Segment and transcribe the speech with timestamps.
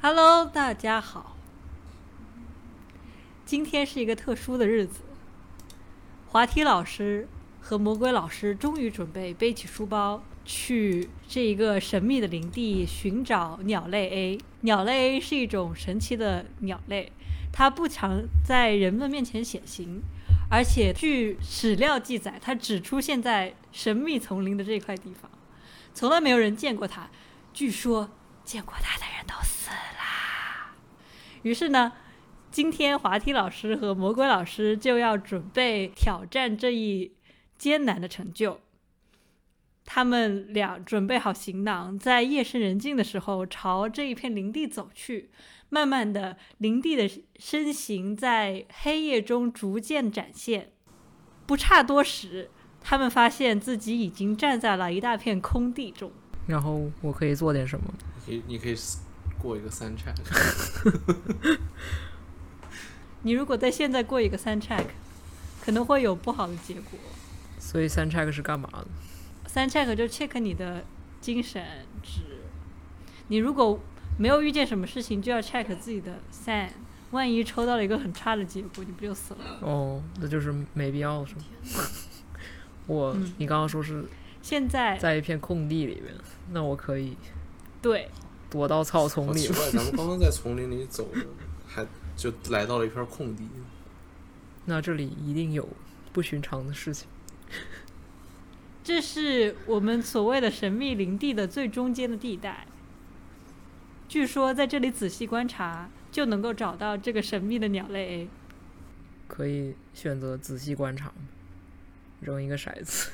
[0.00, 1.34] Hello，大家好。
[3.44, 5.00] 今天是一个特殊的日子，
[6.28, 7.26] 滑梯老师
[7.60, 14.38] 和魔鬼老师终于准备背起书包去这一个神秘的领地寻找鸟类 A。
[14.60, 17.12] 鸟类 A 是一种神奇的鸟类，
[17.52, 20.02] 它不常在人们面前显形，
[20.50, 25.30] 而且据史料记载，它只出现在神秘丛林的这块地方，
[25.92, 27.10] 从来没有人见过它。
[27.52, 28.10] 据说
[28.44, 30.74] 见过它的人都死啦。
[31.42, 31.92] 于是呢，
[32.50, 37.12] 今天滑梯老师和魔鬼老师就要准备挑战这一
[37.56, 38.60] 艰难的成就。
[39.84, 45.30] 他们俩准备好行囊，在夜深人静的时候朝这一片林地走去。
[45.70, 50.70] 慢慢的，林地的身形在黑夜中逐渐展现。
[51.46, 56.12] 不差多时，他们发现自己已经站在了一大片空地中。
[56.46, 57.92] 然后我可以做点什么？
[58.26, 58.76] 你可以你可以
[59.38, 60.14] 过一个三 check，
[63.22, 64.84] 你如果在现在过一个三 check，
[65.60, 66.98] 可能会有不好的结果。
[67.58, 68.86] 所以三 check 是干嘛的？
[69.54, 70.84] 三 check 就 check 你的
[71.20, 71.62] 精神
[72.02, 72.22] 值。
[73.28, 73.78] 你如果
[74.18, 76.68] 没有遇见什么事情，就要 check 自己的三。
[77.12, 79.58] 万一抽到了一个很差的结果，你不就死了？
[79.60, 81.42] 哦，那就是没必要是吗？
[82.88, 84.04] 我，嗯你刚刚说是
[84.42, 86.12] 现在在一片空地里面，
[86.50, 87.16] 那我可以
[87.80, 88.10] 对，
[88.50, 89.52] 躲到草丛里好奇。
[89.52, 91.24] 怪，咱们 刚刚在丛林里走着，
[91.68, 93.44] 还就来到了一片空地。
[94.64, 95.68] 那这里一定有
[96.12, 97.06] 不寻常的事情。
[98.84, 102.66] 这是我们所谓的神秘林地的最中间的地带。
[104.06, 108.28] 据说在这里仔细观察，就能够找到这个神秘的鸟类 A。
[109.26, 111.14] 可以选择仔细观察吗，
[112.20, 113.10] 扔一个骰子。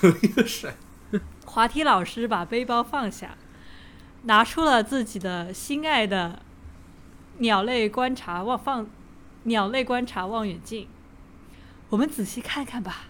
[0.00, 0.72] 扔一个骰，
[1.44, 3.36] 滑梯老师把背包放下，
[4.22, 6.40] 拿出了自己的心爱的
[7.38, 8.88] 鸟类观察望放
[9.42, 10.88] 鸟类观察望远镜。
[11.90, 13.08] 我们仔细看看吧。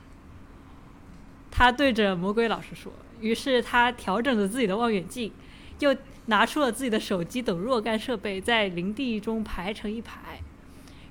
[1.56, 2.92] 他对着魔鬼老师说。
[3.20, 5.32] 于是他调整着自己的望远镜，
[5.78, 10.40] 又拿出了自己的手机等若干设备，在林地中排成一排。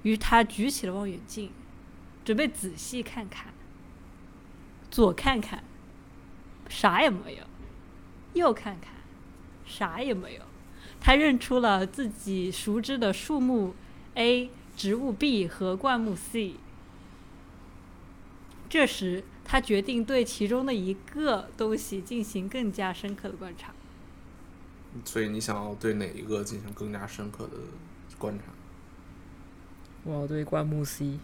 [0.04, 1.50] 于是他举起了望远镜，
[2.26, 3.54] 准备仔细看看。
[4.92, 5.64] 左看看，
[6.68, 7.46] 啥也没有；
[8.34, 8.92] 右看看，
[9.66, 10.42] 啥也没有。
[11.00, 13.74] 他认出了自己熟知的树木
[14.16, 16.56] A、植物 B 和灌木 C。
[18.70, 23.74] 这时，他决定对其中的一个东西进行更加深刻的观察。
[25.06, 27.58] 所以你想要对哪一个进行更加深刻的
[28.18, 28.46] 观察？
[30.04, 31.18] 我要对灌木 C。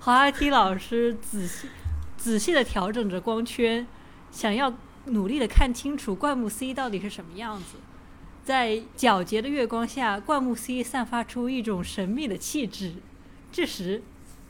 [0.00, 1.68] 滑梯老师仔细
[2.16, 3.86] 仔细的调整着光圈，
[4.30, 4.72] 想要
[5.06, 7.78] 努力的看清楚灌木 C 到底是什么样子。
[8.44, 12.94] 在皎洁的月光下，灌木 C 散发出一种神秘的气质。
[13.50, 14.02] 这时，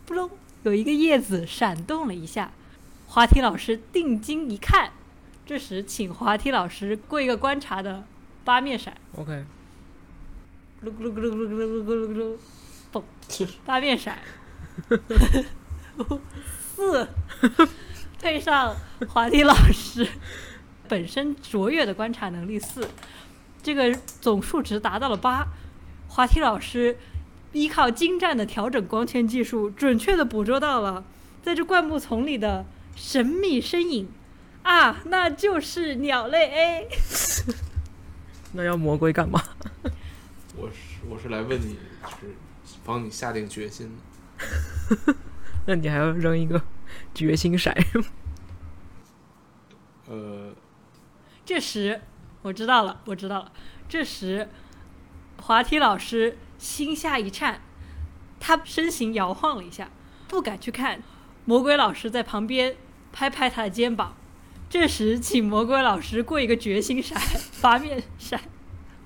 [0.04, 0.30] 不隆，
[0.64, 2.50] 有一个叶子闪动了一下，
[3.06, 4.92] 滑梯老师定睛一看，
[5.46, 8.04] 这时请滑梯老师过一个观察的
[8.44, 8.96] 八面闪。
[9.16, 9.44] OK。
[10.82, 12.38] 噜噜噜噜噜噜噜噜噜，
[12.92, 13.48] 嘣！
[13.64, 14.18] 八面闪。
[16.74, 17.08] 四，
[18.20, 18.74] 配上
[19.08, 20.06] 滑梯老师
[20.88, 22.88] 本身卓越的观察能力四，
[23.62, 25.46] 这个总数值达到了八。
[26.08, 26.96] 滑梯老师
[27.54, 31.04] 依靠精湛的调整光圈技术，准确的捕捉到了
[31.42, 34.08] 在这灌木丛里的神秘身影。
[34.62, 36.88] 啊，那就是鸟类 A。
[38.52, 39.42] 那要魔鬼干嘛？
[40.56, 40.74] 我是
[41.08, 42.34] 我是来问你，就是
[42.84, 45.14] 帮你下定决心的。
[45.66, 46.62] 那你还要扔一个
[47.14, 47.72] 决心骰？
[50.08, 50.52] 呃，
[51.44, 52.00] 这时，
[52.42, 53.52] 我知道了，我知道了。
[53.88, 54.48] 这时，
[55.42, 57.60] 滑梯老师心下一颤，
[58.40, 59.90] 他身形摇晃了一下，
[60.26, 61.02] 不敢去看。
[61.44, 62.74] 魔鬼老师在旁边
[63.12, 64.16] 拍拍他的肩膀。
[64.70, 67.20] 这时，请魔鬼老师过一个决心闪，
[67.60, 68.40] 八面闪，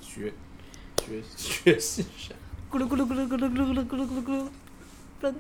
[0.01, 0.33] 决
[0.97, 2.37] 决决心闪，
[2.71, 4.49] 咕噜咕噜咕噜咕噜咕噜咕噜咕噜咕噜咕噜，
[5.21, 5.35] 噔。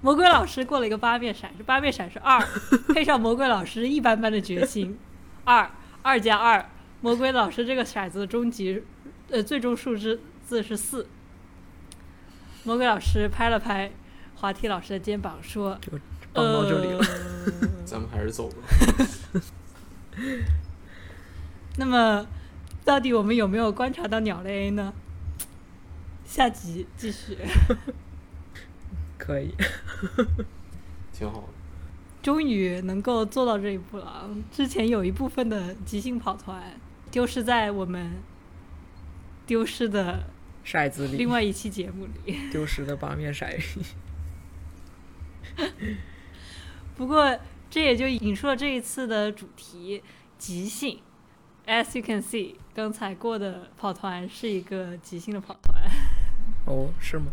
[0.00, 2.40] 魔鬼老师过了一个八面骰，这八面骰是二，
[2.94, 4.96] 配上魔鬼老师一般般的决心，
[5.42, 5.68] 二
[6.02, 6.70] 二加二，
[7.00, 8.80] 魔鬼老师这个骰子的终极，
[9.28, 11.06] 呃，最终数字字是四。
[12.64, 13.90] 魔鬼老师拍了拍
[14.36, 15.92] 滑梯老师的肩膀，说就
[16.32, 16.98] 帮到这里了。
[17.00, 18.56] 呃 咱们还是走吧。
[21.76, 22.26] 那么，
[22.82, 24.94] 到底我们有没有观察到鸟类 A 呢？
[26.24, 27.36] 下集继续。
[29.18, 29.54] 可以。
[31.12, 31.48] 挺好的。
[32.22, 34.28] 终于能够做到这一步了。
[34.50, 36.80] 之前有一部分的即兴跑团
[37.10, 38.12] 丢失在我们
[39.46, 40.24] 丢失的
[40.68, 42.38] 骰子里，另外一期节目里。
[42.52, 43.64] 丢失的八面骰里。
[46.94, 47.38] 不过
[47.70, 50.02] 这也就引出了这一次的主题——
[50.36, 51.00] 即兴。
[51.66, 55.90] As you can see，刚才过的跑团是一个即兴的跑团。
[56.66, 57.32] 哦，是吗？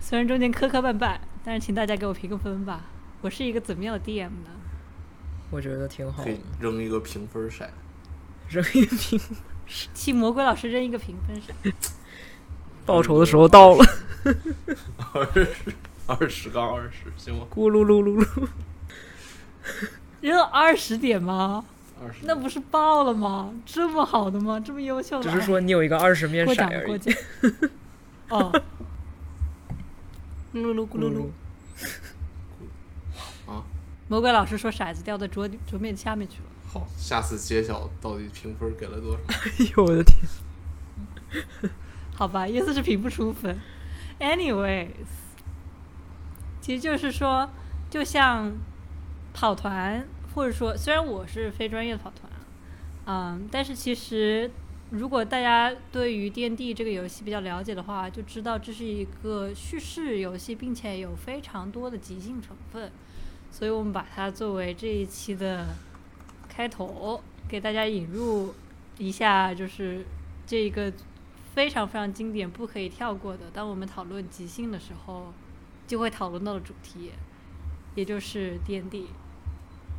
[0.00, 2.84] 虽然中间磕磕绊绊，但是请大家给我评个分吧。
[3.22, 4.50] 我是一个怎么样的 DM 呢？
[5.50, 6.30] 我觉得挺好的。
[6.60, 7.68] 扔一个评分骰，
[8.48, 9.20] 扔一个评，
[9.92, 11.72] 替魔鬼老师扔一个评分骰。
[12.84, 13.84] 报仇的时候到了。
[15.12, 15.74] 二十
[16.06, 17.46] 二十杠二十，行吗？
[17.52, 18.48] 咕噜噜噜噜。
[20.20, 21.64] 扔二十点吗？
[22.00, 23.52] 二十，那不是爆了吗？
[23.66, 24.60] 这么好的吗？
[24.60, 25.30] 这么优秀的？
[25.30, 26.70] 只是说你有一个二十面过骰而已。
[26.70, 27.14] 奖过奖。
[28.30, 28.62] 哦。
[30.54, 31.30] 咕噜噜咕噜噜。
[33.50, 33.64] 啊，
[34.08, 36.44] 魔鬼老师说骰子掉在桌桌面下面去了。
[36.72, 39.20] 好，下次揭晓到底评分给了多少？
[39.28, 40.16] 哎呦我的天！
[42.14, 43.58] 好吧，意思是评不出分。
[44.20, 44.88] Anyways，
[46.60, 47.50] 其实就是说，
[47.90, 48.52] 就像
[49.32, 52.30] 跑团，或者说，虽然我是非专业的跑团，
[53.06, 54.48] 嗯，但是其实
[54.90, 62.92] 如果大家对于电地这个游戏比较了解的话，就知道这是一个叙事游戏，并且有非常多的即兴成分，
[63.50, 65.66] 所以我们把它作为这一期的
[66.48, 68.54] 开头，给大家引入
[68.98, 70.04] 一下，就是
[70.46, 70.92] 这一个
[71.54, 73.50] 非常非常经典、不可以跳过的。
[73.52, 75.32] 当我们讨论即兴的时候，
[75.86, 77.12] 就会讨论到的主题，
[77.94, 79.06] 也就是 D N D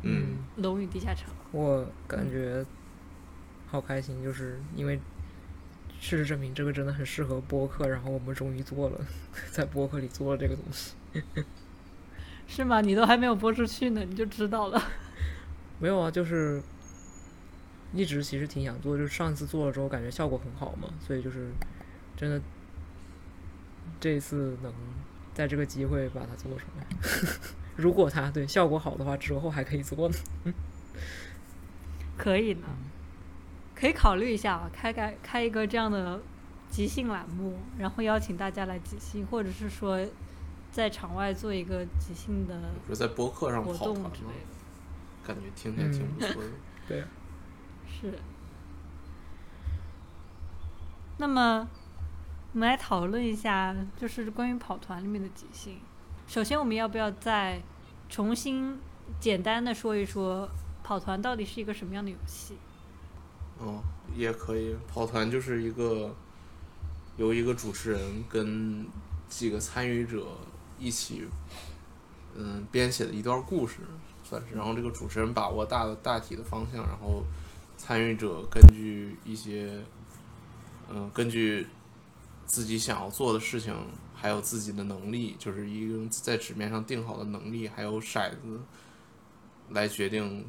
[0.02, 1.32] 嗯，龙与地下城。
[1.52, 2.64] 我感觉
[3.68, 4.98] 好开心，就是因为
[6.00, 9.00] 事实证明这个真的很适合播客，然后我们终于做了，
[9.52, 10.94] 在播客里做了这个东西。
[12.46, 12.80] 是吗？
[12.80, 14.82] 你都还没有播出去呢，你就知道了。
[15.78, 16.62] 没有啊，就是
[17.94, 21.50] 一直其实挺想做，就是上一次做了之后感觉效果很好嘛，所以就是
[22.16, 22.40] 真的
[24.00, 24.72] 这一次能
[25.32, 26.86] 在这个机会把它做出来。
[27.76, 30.14] 如果它对效果好的话，之后还可以做呢。
[32.16, 32.66] 可以呢，
[33.74, 36.20] 可以考虑一下啊，开开开一个这样的
[36.70, 39.98] 即兴栏目，然后邀请大家来即兴，或者是说
[40.70, 45.26] 在场外做一个即兴的就在博客上活跑团之类的。
[45.26, 46.50] 感觉听起来挺不错的。
[46.86, 47.02] 对，
[48.00, 48.18] 是。
[51.16, 51.68] 那么，
[52.52, 55.78] 我们来讨论一下，就是关于跑团里面的即兴。
[56.26, 57.62] 首先，我们要不要再
[58.08, 58.78] 重新
[59.20, 60.48] 简单的说一说
[60.82, 62.56] 跑团到底是一个什么样的游戏？
[63.58, 63.80] 哦，
[64.16, 64.74] 也可以。
[64.92, 66.12] 跑团就是一个
[67.16, 68.86] 由一个主持人跟
[69.28, 70.26] 几个参与者
[70.78, 71.28] 一起，
[72.34, 73.76] 嗯，编写的一段故事，
[74.24, 74.56] 算是。
[74.56, 77.22] 然后这个主持人把握大的大体的方向，然后
[77.86, 79.78] 参与者根据一些，
[80.88, 81.66] 嗯，根据
[82.46, 83.76] 自己想要做的事情，
[84.14, 88.58] 还有自己的能力，就是一个在纸面上定好的能力，还有骰子
[89.68, 90.46] 来决定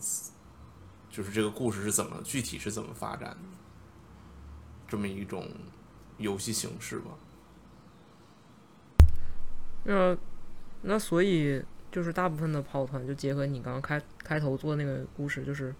[1.10, 3.38] 就是这个故事是怎么具体是怎么发展的，
[4.88, 5.46] 这么一种
[6.18, 7.12] 游戏形式吧。
[9.84, 10.16] 那
[10.84, 11.62] 那所以
[11.92, 15.76] 就是大部分的跑团就结合你刚刚开开头做那个故事，就是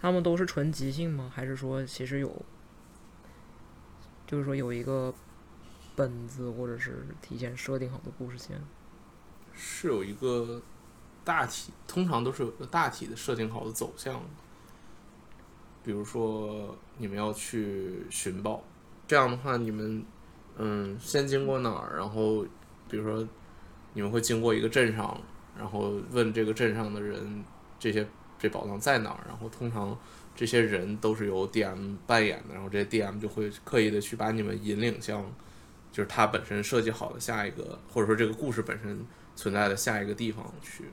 [0.00, 1.30] 他们都是纯即兴吗？
[1.34, 2.44] 还是说其实有，
[4.26, 5.12] 就是说有一个
[5.96, 8.58] 本子或者是提前设定好的故事线？
[9.52, 10.62] 是有一个
[11.24, 14.22] 大体，通常都是有个大体的设定好的走向。
[15.82, 18.62] 比如说，你们要去寻宝，
[19.06, 20.04] 这样的话，你们
[20.56, 21.96] 嗯，先经过哪儿？
[21.96, 22.46] 然后，
[22.88, 23.26] 比如说，
[23.94, 25.20] 你们会经过一个镇上，
[25.56, 27.42] 然后问这个镇上的人，
[27.78, 28.06] 这些
[28.38, 29.24] 这宝藏在哪儿？
[29.26, 29.98] 然后，通常
[30.36, 35.24] 这些人都是由 DM 扮演的，然后这些 DM 就会刻意的去把你们引领向，
[35.90, 39.04] 就是他本身设计好的下一个，或者说这个故事本身
[39.34, 40.84] 存在的下一个地方去。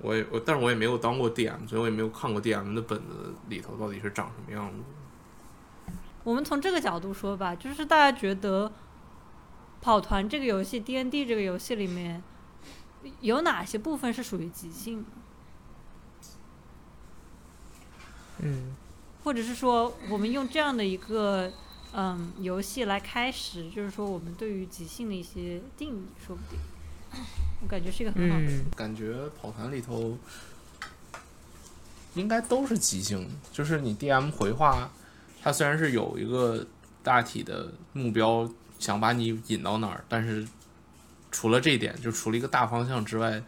[0.00, 5.94] 我也我，但是我也没有当过 DM，所以我也没有看过 DM 的本子里头到底是长什么样子。
[6.22, 8.70] 我们从这个角度说吧，就是大家觉得
[9.80, 12.22] 跑团这个游戏、D N D 这个游戏里面
[13.20, 15.04] 有哪些部分是属于即兴，
[18.40, 18.74] 嗯，
[19.24, 21.50] 或者是说我们用这样的一个
[21.92, 26.58] 嗯游戏来开始，就是说我们对于即兴的一些定义，说不定。
[27.62, 28.44] 我感觉是一个很好的。
[28.44, 30.16] 嗯，感觉跑团里头
[32.14, 34.90] 应该都是即兴，就是你 DM 回话，
[35.42, 36.66] 它虽然是有一个
[37.02, 40.46] 大体的目标想把你引到哪儿，但是
[41.32, 43.42] 除了这一点，就除了一个大方向之外，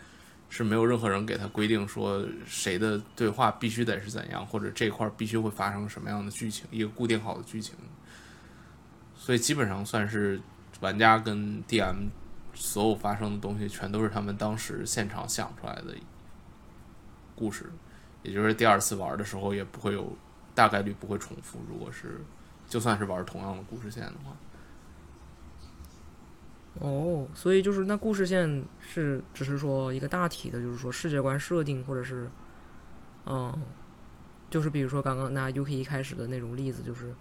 [0.51, 7.75] 是没有任何人给他规定说谁的对话必须得是怎样，或者这块必须会发生什么样的剧情，一个固定好的剧情。
[9.17, 10.41] 所以基本上算是
[10.81, 12.09] 玩家跟 DM
[12.53, 15.95] 所有发生的东西，全都是他们当时现场想出来的
[17.37, 17.71] 故事，
[18.25, 20.17] 也就是第二次玩的时候也不会有
[20.53, 21.61] 大概率不会重复。
[21.69, 22.21] 如果是
[22.69, 24.37] 就算是玩同样的故事线的话，
[26.79, 32.31] 哦，所以就是那故事线是只是说一个大体的，就是说世界观设定，或者是，
[33.27, 33.53] 嗯，
[34.49, 37.15] 就是比如说刚刚拿 UK 一开始的那种例子，就是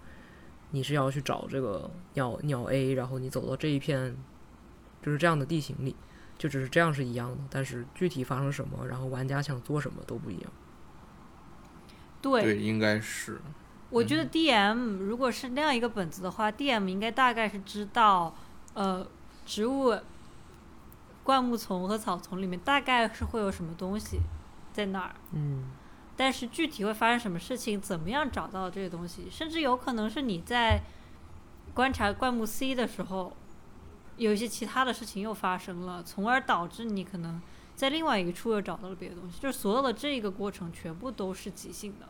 [0.70, 4.16] 你是要去找这个鸟鸟 A，然后你走到这一片，
[5.02, 5.96] 就是这样的地形里，
[6.38, 10.52] 就只是这样是一样的，但是具体发生什么，然后玩家想做什么都不一样。
[12.22, 13.40] 对，对，应该是。
[13.90, 18.32] 我觉得 DM 如果是那样一个本子的话，DM 应该大概是知道，
[18.74, 19.04] 呃，
[19.50, 19.98] 植物、
[21.24, 24.20] 灌木丛和草丛里面大概是会有什么东西
[24.72, 25.72] 在那儿，嗯。
[26.16, 30.80] 但是具体会发生什么事情，怎么样找到这些东西，甚至有可能是你在
[31.74, 33.36] 观察灌木 C 的时候，
[34.18, 37.42] 有一些其他的事情又发生了，从而导致你可能
[37.74, 42.06] 在另外一个处又找到了别的东西，就是所有的这个过程全部都是即兴的，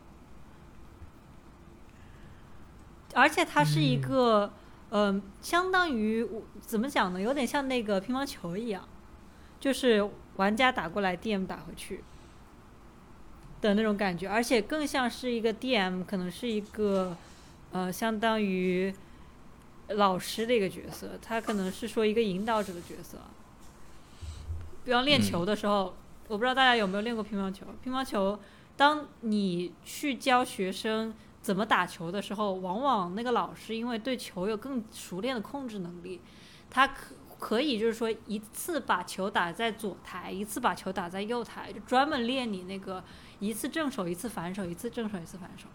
[3.15, 4.51] 而且它是一个，
[4.91, 7.19] 嗯、相当于我怎么讲呢？
[7.19, 8.87] 有点像那个乒乓球一样，
[9.59, 12.03] 就是玩家打过来，DM 打回去
[13.61, 17.15] 的那种感觉，而且更像是一个 DM，可能是一个
[17.71, 18.93] 呃，相当于
[19.87, 23.17] 老师的一个角色，他可能是说一个引导者的角色。
[24.83, 25.95] 比方练球的时候，
[26.27, 27.65] 我不知道大家有没有练过乒乓球。
[27.83, 28.37] 乒乓球，
[28.75, 36.21] 当你去教学生怎么打球的时候，往往那个老师因为对球有更熟练的控制能力，
[36.69, 43.03] 他可可以就是说一次把球打在左台，一次把球打在右台，就专门练你那个
[43.39, 45.67] 一次正手，一次反手，一次正手，一次反手。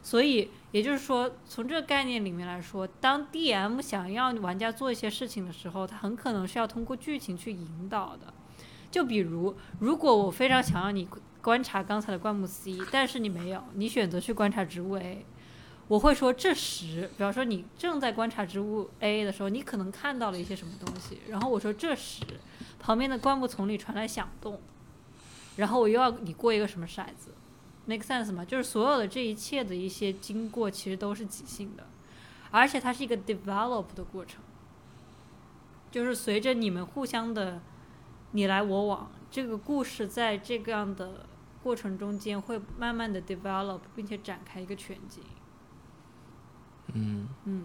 [0.00, 8.32] 所以也就是说，从这个概念里面来说，当 DM 想要玩家做一些事情的时候，他很可能是要通过剧情去引导的。
[8.90, 11.08] 就比如，如果我非常想要你
[11.44, 15.26] 观察刚才的灌木 C，但是你没有，你选择去观察植物 A，
[15.88, 22.22] 我会说这时，比方说你正在观察植物 A 的时候，你可能看到了一些什么东西，然后我说这时，
[22.80, 24.58] 旁边的灌木丛里传来响动，
[25.56, 27.34] 然后我又要你过一个什么骰子
[27.84, 28.42] ，make sense 吗？
[28.42, 31.86] 就是所有的这一切的一些经过其实都是即兴的，
[32.50, 34.40] 而且它是一个 develop 的过程，
[35.90, 37.60] 就是随着你们互相的
[38.30, 41.26] 你来我往，这个故事在这个样的
[41.64, 45.24] 过程中间会慢慢的 develop，并且展开一个全景。
[46.92, 47.64] 嗯嗯，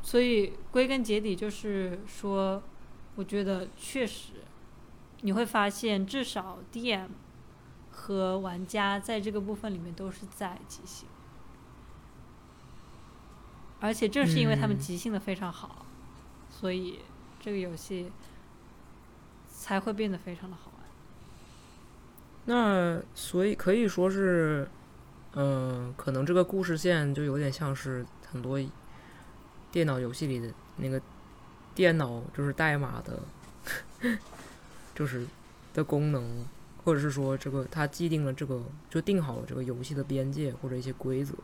[0.00, 2.62] 所以归根结底就是说，
[3.16, 4.34] 我觉得确实
[5.22, 7.08] 你会发现，至少 DM
[7.90, 11.08] 和玩家在这个部分里面都是在即兴，
[13.80, 15.84] 而且正是因为他们嗯即兴的非常好，
[16.48, 17.00] 所以
[17.40, 18.12] 这个游戏
[19.48, 20.73] 才会变得非常的好玩。
[22.46, 24.68] 那所以可以说是，
[25.34, 28.60] 嗯、可能这个故事线就有点像是很多
[29.72, 31.00] 电脑游戏里的那个
[31.74, 33.18] 电脑就是代码的，
[34.94, 35.26] 就是
[35.72, 36.44] 的功能，
[36.84, 41.34] 或者是说这个它既定了这个就定好了这个游戏的边界或者一些规则，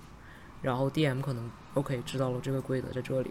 [0.63, 3.31] 然后 DM 可能 OK 知道了这个规则在这里，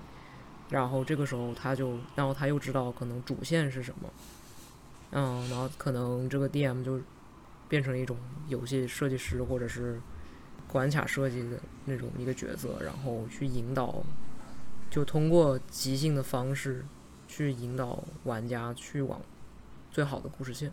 [0.70, 4.10] 然后这个时候他就，然后他又知道可能主线是什么，
[5.12, 7.00] 嗯，然后可能这个 DM 就
[7.70, 8.18] 变成一种
[8.50, 10.02] 游戏设计师或者是
[10.68, 14.04] 关卡设计的那种一个角色，然后去引导，
[14.90, 16.86] 就通过即兴的方式
[17.28, 19.22] 去引导玩家去往
[19.92, 20.72] 最好的故事线。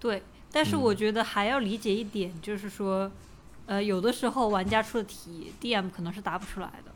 [0.00, 3.10] 对，但是嗯我觉得还要理解一点，就是说，
[3.66, 6.92] 呃，有的时候玩家出的题，DM 可能是答不出来的。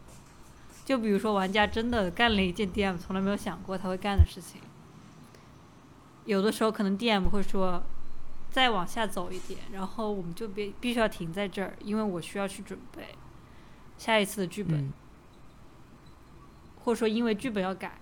[0.85, 4.61] 就比如说，玩家真的干了一件 DM 从来没有想过他会干的事情，
[6.25, 7.83] 有的时候可能 DM 会说，
[8.52, 13.09] 再往下走一点，然后我们就必必须要停在这儿，因为我需要去准备
[13.99, 14.78] 下一次的剧本。
[14.78, 14.92] 嗯
[16.85, 18.00] 或者说因为剧本要改，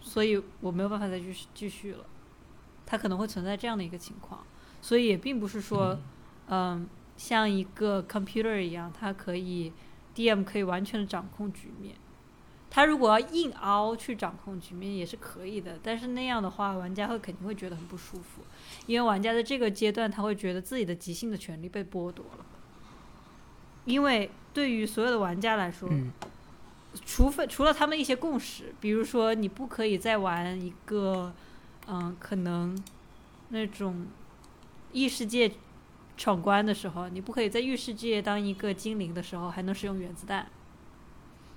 [0.00, 2.06] 所以我没有办法再继续继续了。
[2.86, 4.46] 它可能会存在这样的一个情况，
[4.80, 5.98] 所以也并不是说，
[6.46, 9.72] 嗯、像一个 computer 一样，它可以
[10.14, 11.96] DM 可以完全的掌控局面。
[12.76, 18.42] 他如果要硬凹去掌控局面也是可以的，但是那样的话，玩家会肯定会觉得很不舒服，
[18.84, 22.44] 因为玩家在这个阶段他会觉得自己的即兴的权利被剥夺了。
[23.86, 26.12] 因为对于所有的玩家来说，嗯
[27.06, 31.32] 除非除了他们一些共识，比如说你不可以再玩一个，
[31.86, 32.78] 嗯，可能
[33.48, 34.06] 那种
[34.92, 35.50] 异世界
[36.18, 40.46] 闯关的时候，你不可以在异世界当一个精灵的时候还能使用原子弹。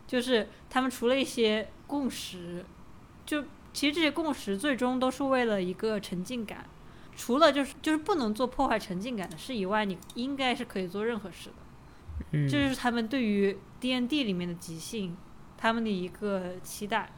[0.10, 2.66] 就是他们除了一些共识，
[3.28, 6.66] 就其实这些共识最终都是为了一个沉浸感。
[7.16, 11.56] 除了就是就是不能做破坏沉浸感的事以外，你应该是可以做任何事的。
[12.32, 15.16] 嗯，这就是他们对于 D N D 里面的即兴，
[15.56, 17.12] 他们的一个期待。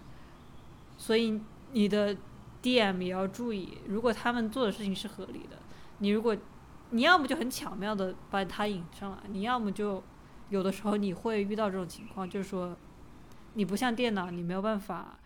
[0.98, 1.39] 所以
[1.71, 2.17] 你的
[2.62, 5.57] D M 也要注意，如果他们做的事情是合理的，
[6.00, 6.36] 你如果
[6.89, 10.03] 你要么就很巧妙的把他引上来，你要么就
[10.51, 12.77] 有的时候你会遇到这种情况，就是说
[13.53, 15.17] 你不像电脑，你没有办法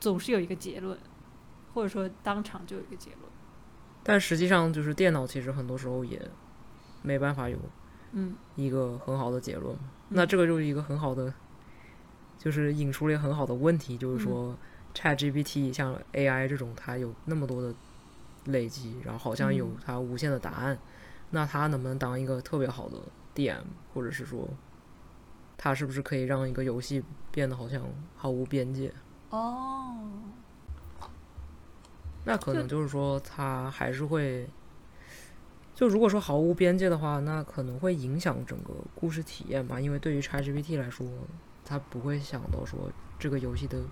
[0.00, 0.98] 总是有一个结论，
[1.74, 3.22] 或者说当场就有一个结论。
[4.02, 6.18] 但实际上就是电脑其实很多时候也
[7.02, 7.58] 没办法有
[8.12, 9.82] 嗯一个很好的结论嘛。
[10.08, 11.32] 那这个就是一个很好的，
[12.38, 14.56] 就是引出了一个很好的问题，就是说
[14.94, 17.74] ChatGPT 像 AI 这种，它有那么多的
[18.46, 20.78] 累积，然后好像有嗯它无限的答案，
[21.30, 22.96] 那它能不能当一个特别好的
[23.34, 23.62] DM，
[23.94, 24.48] 或者是说，
[25.62, 27.82] 它是不是可以让一个游戏变得好像
[28.16, 28.90] 毫无边界？
[29.28, 29.94] 哦，
[32.24, 34.48] 那可能就是说，它还是会，
[35.74, 39.78] 就如果说毫无边界的话，那可能会影响整个故事体验吧。
[39.78, 41.06] 因为对于 ChatGPT 来说，
[41.62, 43.82] 它不会想到说这个游戏的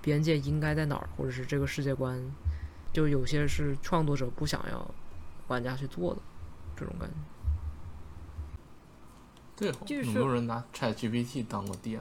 [0.00, 2.18] 边界应该在哪儿，或者是这个世界观，
[2.94, 4.90] 就有些是创作者不想要
[5.48, 6.22] 玩家去做的
[6.74, 7.14] 这种感觉。
[9.56, 12.00] 对哦，就是有没有人拿 Chat GPT 当过 DM？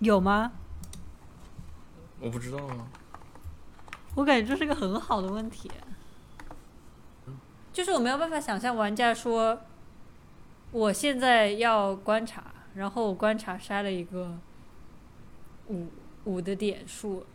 [0.00, 0.52] 有吗？
[2.20, 2.88] 我不知道啊。
[4.14, 5.70] 我感觉这是个很好的问题，
[7.72, 9.60] 就是我没有办法想象玩家说，
[10.70, 12.44] 我现在要观察，
[12.74, 14.38] 然后我观察筛了一个
[15.68, 15.88] 五
[16.24, 17.26] 五的点数，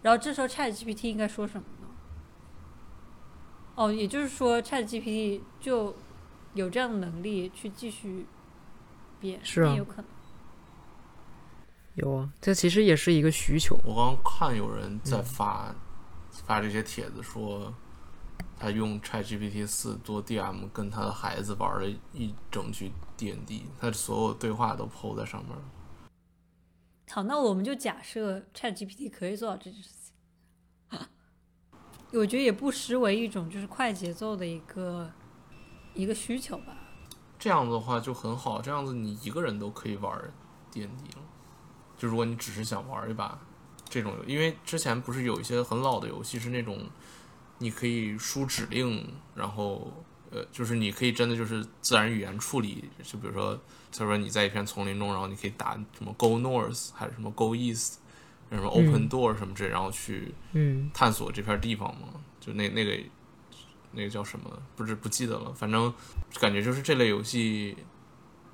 [0.00, 1.88] 然后这时候 Chat GPT 应该说什么呢？
[3.74, 5.94] 哦，也就是说 Chat GPT 就
[6.54, 8.24] 有这样的能力去继续
[9.22, 10.04] 变，是啊有可能。
[11.94, 13.78] 有啊，这其实也是一个需求。
[13.84, 15.74] 我刚刚看有人在嗯发、
[16.30, 17.72] 发这些帖子说，
[18.58, 25.54] 他用 ChatGPT 四做 DM，跟他的孩子玩了一整局 D&D，他所有对话都 PO 在上面。
[27.10, 29.90] 好，那我们就假设 ChatGPT 可以做到这件事
[30.90, 30.98] 情，
[32.18, 35.12] 我觉得也不失为一种就是快节奏的一个
[35.92, 36.81] 一个需求吧。
[37.42, 40.16] 这样子的话就很好，这样子你一个人都可以玩
[40.70, 41.22] D&D 了。
[41.98, 43.36] 就如果你只是想玩一把
[43.88, 46.78] 这种，因为之前不是有一些很老的游戏是那种
[47.58, 49.92] 你可以输指令，然后
[50.30, 53.58] 呃，就是你可以真的就是自然语言处理，就比如说，
[53.90, 57.94] 他说你在一片丛林中，然后你可以打什么 Go North 还是什么 Go East，
[58.52, 60.88] 什么 Open 嗯 Door 什么之类，然后去嗯。
[60.94, 62.06] 探索这片地方嘛，
[62.38, 62.96] 就那那个
[63.92, 65.92] 那个叫什么，不是不记得了，反正
[66.40, 67.76] 感觉就是这类游戏，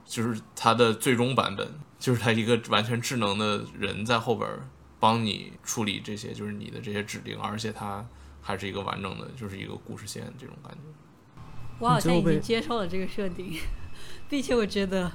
[0.04, 4.68] 就是它的最终版本，就是它一个完全智能的人在后边儿
[5.00, 8.04] 帮你处理这些，就是你的这些指令，而且它
[8.40, 10.78] 还是一个完整的，就是一个故事线这种感觉。
[11.78, 13.54] 我好像已经接受了这个设定，
[14.28, 15.12] 并且我觉得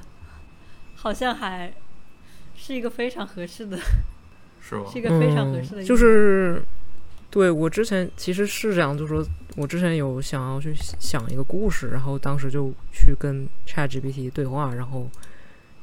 [0.95, 1.73] 好像还
[2.55, 3.77] 是一个非常合适的，
[4.61, 5.01] 是吧是一？
[5.01, 6.63] 个非常合适的嗯，就是
[7.33, 15.09] 对我之前其实是这样，就是说我之前有想要去想一个故事，然后当时就去跟 ChatGPT 对话，然后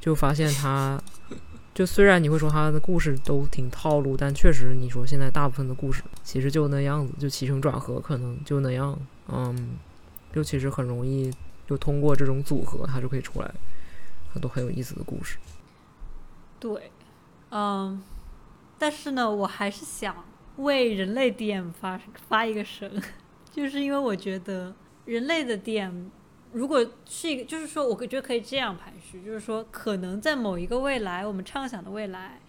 [0.01, 1.03] 就发现它，
[1.75, 9.71] 就虽然你会说它的故事都挺套路，但确实你说现在大部分的故事其实就那样子，就起承转合可能就那样，嗯，
[10.33, 11.33] 就其实很容易
[11.67, 13.51] 就通过这种组合，它就可以出来
[14.33, 15.37] 很多很有意思的故事。
[16.61, 16.93] 对，
[17.51, 18.01] 嗯，
[18.79, 20.15] 但是呢，我还是想
[20.63, 22.91] 为人类 DM 发发一个声，
[23.51, 26.07] 就是因为我觉得人类的 DM
[26.53, 32.41] 如果是一个，就是说，我觉得可以这样排序，就是说，可能在某一个未来，我们畅想的未来，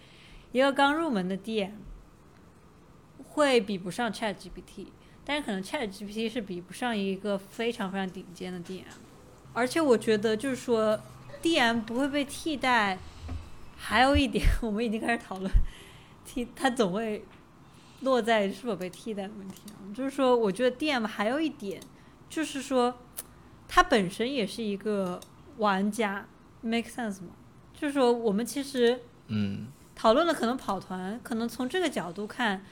[0.52, 1.70] 一个刚入门的 DM
[3.28, 4.86] 会比不上 Chat GPT，
[5.24, 8.84] 但是可能 Chat GPT 是比不上一个非常非常顶尖的 DM，
[9.52, 10.98] 而且我觉得就是说
[11.42, 12.98] DM 不会被替代。
[13.84, 15.50] 还有一点， 我们已经开始讨论
[16.24, 17.24] 替他总会
[18.02, 19.94] 落在是否被替代的问题上。
[19.94, 21.80] 就是说，我觉得 DM 还有一点，
[22.28, 22.94] 就是说，
[23.66, 25.20] 他本身也是一个
[25.58, 26.26] 玩家
[26.60, 27.28] ，make sense 吗？
[27.74, 32.64] 就是说，我们其实嗯，讨论了可能跑团，可能从这个角度看，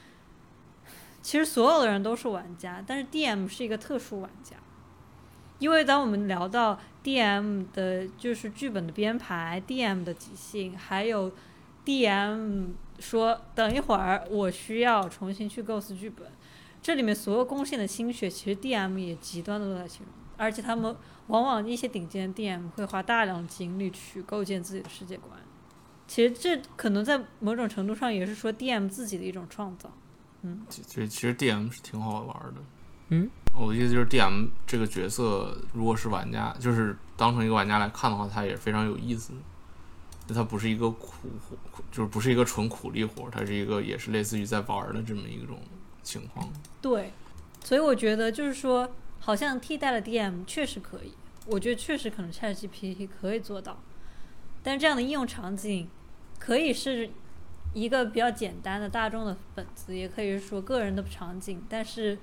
[1.20, 4.56] 其实所有的人都是玩家，但是 DM 是一个特殊玩家，
[5.58, 11.30] 因为当我们聊到 DM 的就是剧本的编排、DM 的即兴，还有
[11.84, 12.68] DM
[13.00, 16.30] 说等一会儿我需要重新去构思剧本，
[16.82, 20.94] 这里面所有贡献的心血，其实 DM 也极端的都在其中，而且他们
[21.28, 25.32] 往往一些顶尖 DM 会花大量精力去构建自己的世界观。
[26.06, 29.90] 其实这可能在某种程度上也是说 DM 自己的一种创造。
[30.42, 32.60] 嗯，其其实其实 DM 是挺好玩的。
[33.10, 39.32] 嗯，我的意思就是 DM 这个角色，如果是玩家，就是当成一个玩家来看的话，他也是非常有意思
[40.34, 40.44] 它。
[40.44, 41.56] 不是一个苦活，
[41.92, 45.58] 就是不是一个纯苦力活，它是一个也是类似于在玩的这么一种
[46.02, 46.50] 情况。
[46.82, 47.12] 对，
[47.62, 48.90] 所以我觉得就是说，
[49.20, 51.12] 好像替代了 DM 确实可以，
[51.46, 53.78] 我觉得确实可能 ChatGPT 可以做到，
[54.62, 55.88] 但这样的应用场景
[56.38, 57.10] 可以是
[57.72, 62.18] 一个比较简单的大众的本子，也可以是说个人的场景，但是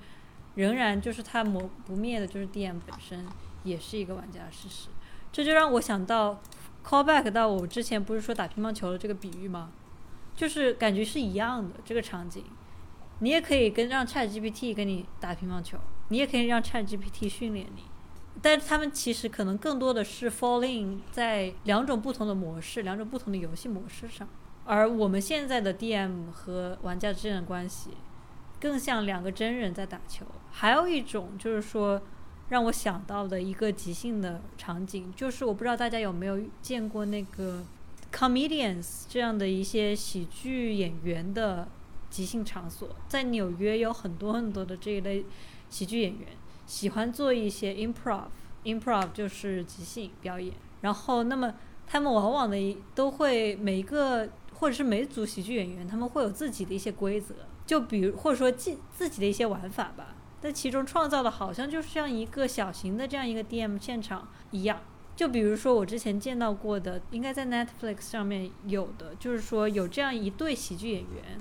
[0.56, 3.24] 仍然就是它磨不灭的，就是 DM 本身
[3.64, 4.88] 也是一个玩家的事实。
[5.32, 6.42] 这就让我想到
[6.88, 9.70] callback 到我之前不是说打乒乓球的这个比喻吗？
[10.34, 12.44] 就是感觉是一样的这个场景。
[13.18, 15.76] 你也可以跟让 ChatGPT 跟你打乒乓球，
[16.08, 17.82] 你也可以让 ChatGPT 训练你，
[18.40, 24.28] 但是他们其实可能更多的是 falling 在两种不同的模式、两种不同的游戏模式上，
[24.64, 27.90] 而我们现在的 DM 和玩家之间的关系，
[28.60, 30.24] 更像两个真人在打球。
[30.52, 32.00] 还有一种就是说，
[32.48, 37.64] 让我想到的一个即兴的场景，就是我不知道大家有没有见过那个
[38.12, 41.68] comedians 这样的一些喜剧演员的。
[42.10, 45.26] 即兴场所在纽约有很多很多的这一类
[45.68, 46.26] 喜剧演员，
[46.66, 50.54] 喜欢做一些 improv，improv 就是即兴表演。
[50.80, 51.52] 然后，那么
[51.86, 57.34] 他们往往的都会每一个或者是每组喜剧演员，他们会有自己的一些规则，
[57.66, 60.14] 就比如或者说自自己的一些玩法吧。
[60.40, 64.80] 但其中创造的好像就是像一个小型的这样一个 DM 现场一样。
[65.16, 71.40] 就比如说我之前见到过的，应该在 Netflix 上面有的，就是说有这样一对喜剧演员。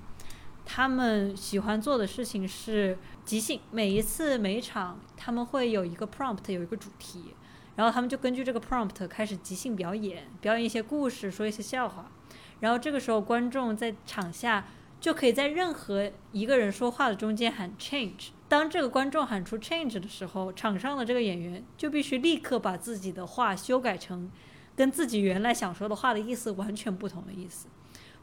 [0.65, 7.35] 他们喜欢做的事情是即兴，每一次每一场他们会有一个 prompt，有一个主题，
[7.77, 12.11] 然后他们就根据这个 prompt 开始即兴表演，表演一些故事，说一些笑话，
[12.59, 14.65] 然后这个时候观众在场下
[14.99, 24.31] 就可以在任何一个人说话的中间喊 change，当这个观众喊出 change 的时候，场上的这个演员就必须立刻把自己的话修改成
[24.75, 27.67] 跟自己原来想说的话的意思完全不同的意思。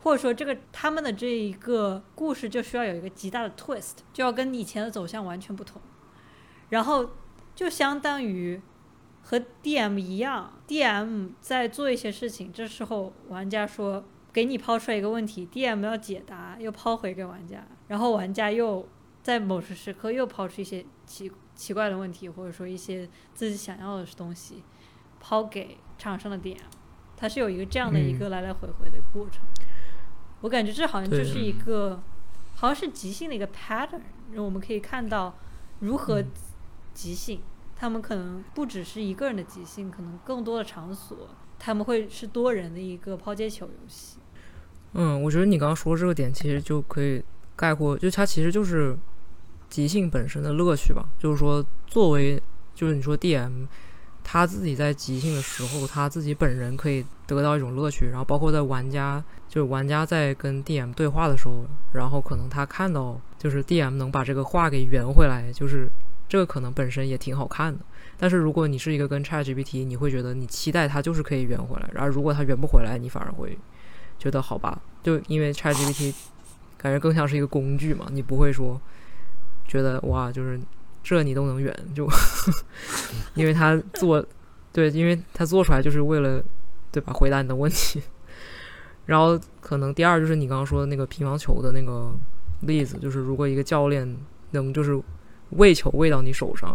[0.02, 5.80] 或者说，这个他们的这一个故事就需要有一个极大的 twist，就要跟以前的走向完全不同。
[6.68, 7.08] 然后
[7.54, 8.60] 就相当于
[9.22, 18.86] 和 DM 一样，DM 在做一些事情，这时候玩家说给你抛出来一个问题，DM 要解答，又抛回给玩家，然后玩家又
[19.22, 24.64] 在某时时刻又抛出一些奇奇怪的问题，或者说一些自己想要的东西，
[25.20, 26.58] 抛给场上的 DM，
[27.16, 29.40] 它是有一个这样的一个来来回回的过程。
[30.40, 32.02] 我感觉这好像就是一个，
[32.56, 34.00] 好像是即兴的一个 pattern，
[34.34, 35.38] 我们可以看到
[35.78, 36.20] 如何
[36.92, 37.40] 即兴。
[37.76, 44.18] 他们可能不只是一个人的即兴，可能更多的场所他们会是多人的一个抛接球游戏。
[44.94, 47.22] 嗯，我觉得你刚刚说这个点其实就可以
[47.54, 48.96] 概括，就它其实就是
[49.68, 51.06] 即兴本身的乐趣吧。
[51.18, 52.42] 就是说，作为
[52.74, 53.66] 就是你说 DM。
[54.26, 65.86] 他自己在即兴的时候，他自己本人可以得到一种乐趣，然后包括在玩家，就是玩家在跟 DM 对话的时候，然后可能他看到就是 DM 能把这个话给圆回来，就是
[66.26, 67.84] 这个可能本身也挺好看的。
[68.16, 73.54] 但是如果你是一个跟 ChatGPT，你会觉得你期待它就是可以圆回来，然后如果它圆不回来，你反而会
[74.18, 76.14] 觉得好吧，就因为 ChatGPT
[76.76, 78.80] 感觉更像是一个工具嘛，你不会说
[79.66, 80.60] 觉得哇，就是。
[81.06, 82.08] 这你都能远，就
[83.36, 84.24] 因为他做，
[84.72, 86.42] 对，因为他做出来就是为了，
[86.90, 87.12] 对吧？
[87.12, 88.00] 回答你的问题。
[89.04, 92.10] 然后可能第二就是你刚刚说的那个乒乓球的那个
[92.62, 94.16] 例子，就是如果一个教练
[94.52, 94.98] 能就是
[95.50, 96.74] 喂球喂到你手上，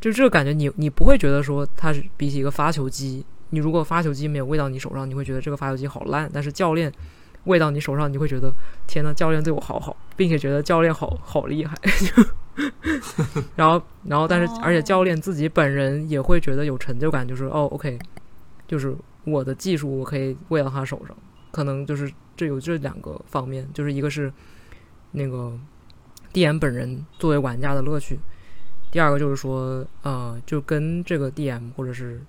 [0.00, 6.30] 就这个感觉，你你不会觉得说他是比起一个发球机，你如果发球机没有喂到你手上，你会觉得这个发球机好烂。
[6.32, 6.92] 但是教练
[7.44, 8.52] 喂到你手上，你会觉得
[8.86, 11.76] 天呐，教练对我好好，并且觉得教练好好厉害。
[13.54, 17.98] 然后，然后，但是，而且教练自己本人也会觉得有成就感，就是哦，OK，
[18.66, 21.16] 就是我的技术我可以喂到他手上，
[21.52, 24.32] 可能就是这有这两个方面，就是一个是
[25.12, 25.56] 那个
[26.32, 28.18] DM 本人作为玩家的乐趣，
[28.90, 32.20] 第二个就是说，呃，就跟这个 DM 或者是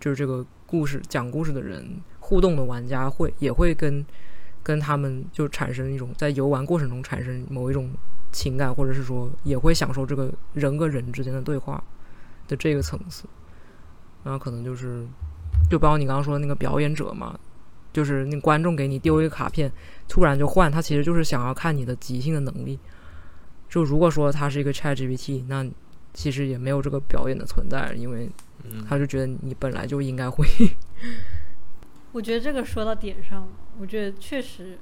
[0.00, 4.04] 就是这个故事讲故事的人互动的玩家会也会跟
[4.62, 7.88] 跟他们就产生一种在游玩过程中产生某一种。
[8.32, 11.82] 情感，或者是说也会享受这个人跟人之间的对话
[12.46, 13.24] 的这个层次，
[14.22, 15.04] 然后可能就是，
[15.68, 17.36] 就包括你刚刚说的那个表演者嘛，
[17.92, 19.68] 就是那观众给你丢一个卡片，
[20.06, 22.78] 突然就换，他其实就是想要看你的即兴的能力。
[23.68, 25.68] 就如果说他是一个 Chat GPT，那
[26.14, 28.30] 其实也没有这个表演的存在，因为
[28.64, 30.46] 嗯，他就觉得你本来就应该会。
[32.12, 34.78] 我觉得这个说到点上了，我觉得确实，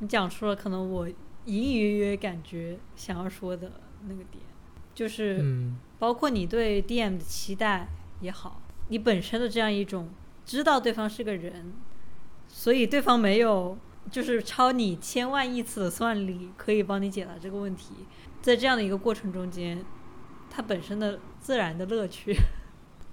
[0.00, 1.14] 你讲出了可能我隐
[1.46, 3.72] 隐约约感觉想要说的
[4.06, 4.42] 那个点，
[4.94, 7.88] 就是嗯包括你对 DM 的期待
[8.20, 10.10] 也好，你本身的这样一种
[10.44, 11.72] 知道对方是个人，
[12.46, 13.78] 所以对方没有
[14.10, 17.94] 就是超你千万亿次的算力可以帮你解答这个问题，
[18.42, 19.82] 在这样的一个过程中间，
[20.50, 22.36] 它本身的自然的乐趣，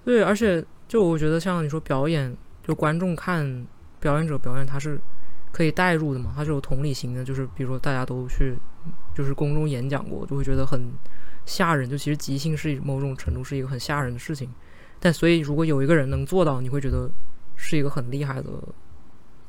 [0.03, 3.65] 对，而且就我觉得像你说表演，就观众看
[3.99, 4.99] 表演者表演，他是
[5.51, 7.23] 可以代入的嘛，他是有同理心的。
[7.23, 8.55] 就是比如说大家都去
[9.15, 10.91] 就是公众演讲过，就会觉得很
[11.45, 11.89] 吓人。
[11.89, 14.49] 就其实即兴是某种程度是一个很吓人的事情，
[14.99, 17.09] 但所以如果有一个人能做到，你会觉得
[17.55, 18.49] 是一个很厉害的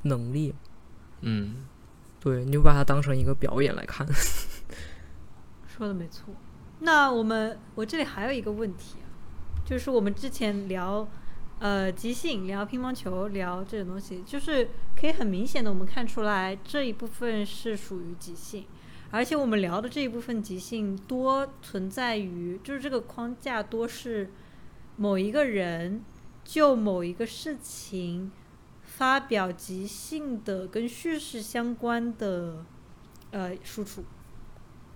[0.02, 0.54] 能力。
[1.22, 1.64] 嗯，
[2.20, 4.06] 对，你就把它当成一个表演来看。
[5.66, 6.32] 说的没错。
[6.80, 9.03] 那我们我这里还有一个问题啊，
[9.64, 11.08] 就是我们之前聊
[11.58, 18.64] 呃即兴、聊乒乓球、聊这种东西，就是可以很明显的我们看出来这一部分是属于即兴，
[19.10, 24.30] 而且我们聊的这一部分即兴多存在于就是这个框架多是
[24.96, 26.04] 某一个人
[26.44, 28.30] 就某一个事情
[28.82, 32.64] 发表即兴的跟叙事相关的
[33.30, 34.04] 呃输出。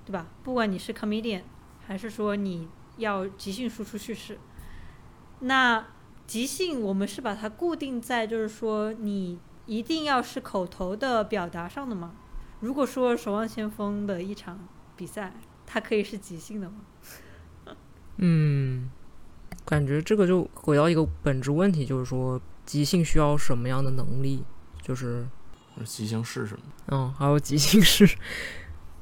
[0.04, 0.26] 对吧？
[0.42, 1.42] 不管你是 comedian，
[1.86, 4.38] 还是说你要即兴输出叙事，
[5.40, 5.86] 那
[6.26, 12.12] 即兴我们是把它固定在就是说你一定要是口头的表达上的吗？
[12.60, 14.58] 如果说《守望先锋》的一场
[14.96, 15.32] 比赛，
[15.66, 16.76] 它可以是即兴的吗？
[18.16, 18.90] 嗯，
[19.64, 24.42] 感觉这个就回到一个本质问题，就是说即兴需要什么样的能力？
[24.82, 25.26] 就是
[25.84, 26.62] 即兴是什么？
[26.88, 28.08] 嗯，还有即兴是，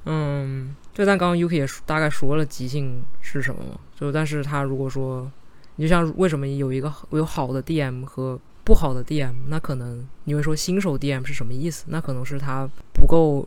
[0.04, 5.30] 嗯，对，但刚刚 Yuki 也大概说了即兴是什么嘛，就但是他如果说，
[5.76, 11.84] 你就像为什么有一个有好的 DM 和不好的 DM，那可能你会说新手 DM 是什么意思？
[11.88, 13.46] 那可能是他不够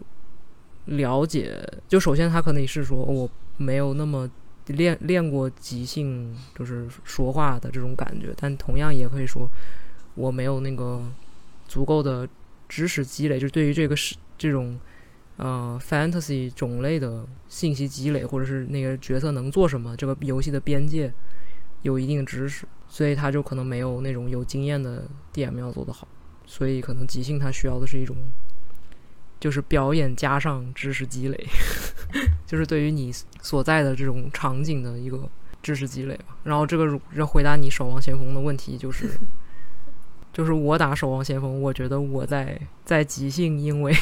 [0.86, 4.30] 了解，就首先他可能是说我没有那么
[4.68, 9.50] 练练过即兴，就是说话的这种感觉，但同样也可以说
[10.16, 11.04] 我没有那个
[11.68, 12.28] 足够的
[12.68, 14.80] 知识积累，就是对于这个是这种。
[15.42, 21.10] 呃，fantasy 种类的信息积累，或者是那个角色能做什么，这个游戏的边界
[21.82, 26.08] 有一定的知识，所以他就可能没有那种有经验的 DM 要做得好，
[26.46, 28.16] 所以可能即兴他需要的是一种，
[29.40, 31.48] 就是表演加上知识积累，
[32.46, 33.12] 就是对于你
[33.42, 35.30] 所在的这种场景的一个
[35.62, 36.38] 知识积累吧。
[36.44, 39.10] 然后这个要回答你守望先锋的问题，就是
[40.34, 43.96] 就是我打守望先锋，我觉得我在在即兴，因为。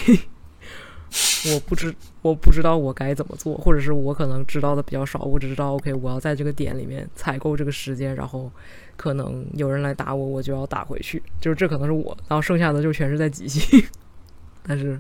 [1.54, 8.52] 我不知我不知道我该怎么做，或者是我可能知道的比较少，我只知道 OK，我要在这个点里面采购这个时间，然后
[8.96, 13.84] 可能有人来打我，我就要打回去，就是这可能是我，然后剩下的就全是在即兴。
[14.64, 15.00] 但是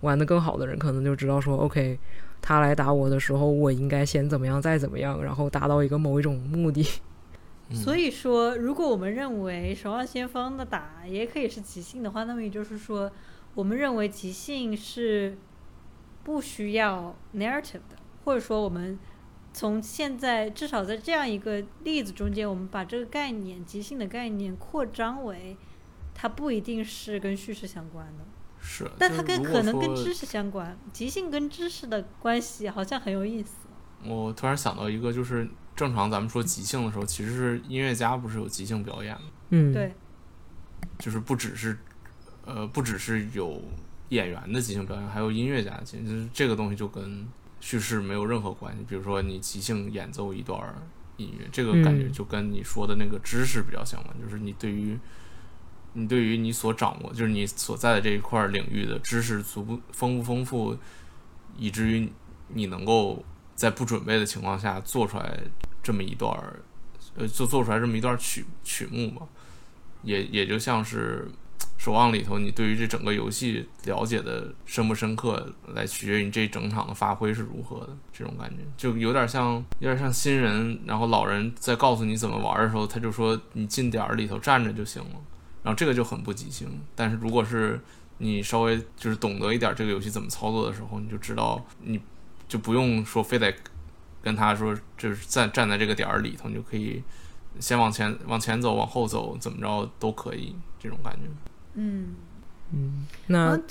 [0.00, 1.98] 玩的更好的人可能就知道说 OK，
[2.40, 6.86] 他来打我的时候，我应该先怎么样，再怎么样，然后达到一个某一种目的。
[7.70, 13.08] 嗯所以说，如果我们认为《守望先锋》的打也可以是即兴的话，那么也就是说，
[13.54, 15.38] 我们认为即兴是
[16.22, 18.98] 不需要 narrative 的，或者说我们
[19.52, 25.56] 从现在至少在这样一个例子中间，我们把这个概念即兴的概念扩张为，
[26.14, 28.24] 它不一定是跟叙事相关的，
[28.60, 30.78] 是，但它跟可能跟知识相关。
[30.92, 33.66] 即兴跟知识的关系好像很有意思。
[34.04, 39.28] 我突然想到一个，就是正常咱们说即兴的时候，其实是音乐家不是有即兴表演吗？
[39.50, 39.92] 嗯，对，
[40.98, 41.76] 就是不只是
[42.44, 43.60] 呃，不只是有
[44.10, 47.26] 演员的即兴表演，还有音乐家的即兴，就是这个东西就跟
[47.60, 48.84] 叙事没有任何关系。
[48.88, 50.74] 比如说你即兴演奏一段儿
[51.16, 54.98] 音乐，这个感觉嗯就跟你说的那个知识比较相关，就是你对于
[55.92, 60.76] 你对于你所掌握，就是你所在的这一块领域的知识足不丰不丰富，
[61.56, 62.08] 以至于
[62.48, 65.38] 你能够在不准备的情况下做出来
[65.82, 66.60] 这么一段儿，
[67.16, 69.26] 呃，就做出来这么一段曲曲目吧。
[70.02, 71.28] 也也就像是
[71.78, 77.96] 《守望》里头，你对于这整个游戏了解的深不深刻，来取决于你这整场的发挥是如何的。
[78.12, 85.10] 这种感觉就有点像，有点像新人，然后老人在告诉你怎么玩的时候，他就说你进点儿里头站着就行了。
[85.62, 86.68] 然后这个就很不即兴。
[86.94, 87.80] 但是如果是
[88.18, 91.98] 你稍微就是懂得一点这个游戏怎么操作的时候，你就知道你
[92.46, 93.54] 就不用说非得
[94.22, 97.02] 跟他说，就是站站在这个点儿里头，你就可以
[97.58, 101.28] 先往前往前走，往后走，怎么着都可以，这种感觉。
[101.74, 102.16] 嗯，
[102.72, 103.64] 嗯，那嗯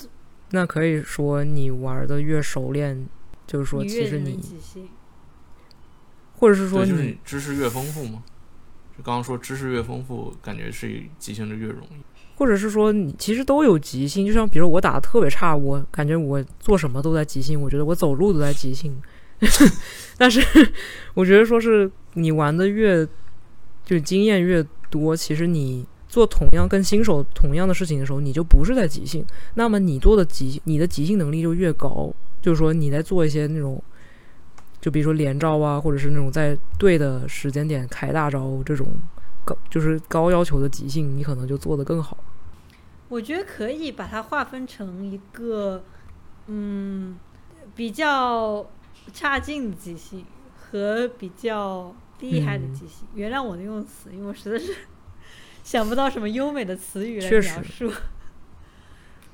[0.52, 3.06] 那可以说你玩的越熟练，
[3.46, 4.40] 就是说其实你。
[6.36, 8.22] 或者是说对，就是你你知识越丰富嘛。
[8.96, 12.02] 就刚刚说知识越丰富，感觉是即兴的越容易。
[12.36, 18.98] 或者是说你其实都有即兴，就像比如我打的特别差，我感觉我做什么都在即兴，我觉得我走路都在即兴。
[20.16, 20.40] 但是
[21.12, 23.06] 我觉得说是你玩的越
[23.84, 32.12] 就经验越多，其实你做同样跟新手同样的事情的时候，你就不是在即兴，那么你做的即你的即兴能力就越高。
[32.42, 33.80] 就是说你在做一些那种，
[34.80, 38.88] 就比如说连招啊，或者是那种在对的时间点开大招这种
[39.44, 42.16] 高就是高要求的即兴，你可能就做得更好。
[43.08, 45.84] 我觉得可以把它划分成一个，
[46.46, 47.16] 嗯，
[47.76, 48.66] 比较
[49.12, 50.24] 差劲的即兴
[50.56, 53.06] 和比较厉害的嗯即兴。
[53.14, 54.74] 原谅我的用词，因为我实在是
[55.62, 57.92] 想不到什么优美的词语来描述。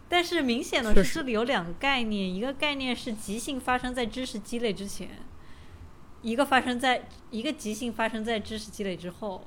[0.09, 5.09] 但是明显的是，这里有两个概念，一个概念是即兴发生在知识积累之前，
[6.23, 9.45] 一个发生在一个即兴发生在知识积累之后。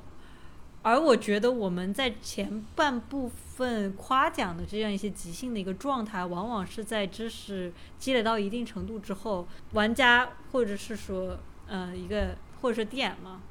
[0.82, 11.38] 而我觉得我们在前半部分夸奖的这样一些即兴的一个状态，往往是在知识积累到一定程度之后，玩家或者是说
[11.68, 13.42] 呃一个或者是 DM 嘛，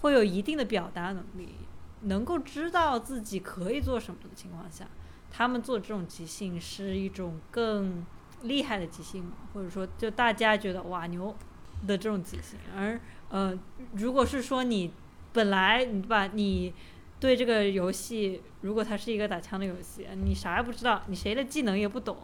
[0.00, 1.54] 会有一定的表达能力，
[2.02, 4.86] 能够知道自己可以做什么的情况下，
[5.30, 8.04] 他们做这种即兴是一种更
[8.42, 11.34] 厉害的即兴，或者说就大家觉得哇牛
[11.86, 13.58] 的这种即兴，而呃
[13.94, 14.92] 如果是说你
[15.32, 16.72] 本来你把你
[17.20, 22.16] 对这个游戏，如果它是一个打枪的游戏，你啥也不知道，你谁的技能也不懂，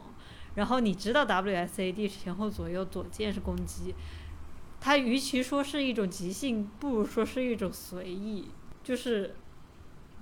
[0.54, 3.94] 然后你知道 WSAD 前后左右，左键是攻击，
[4.80, 8.48] 它与其说是一种即兴，不如说是一种随意，
[8.84, 9.34] 就是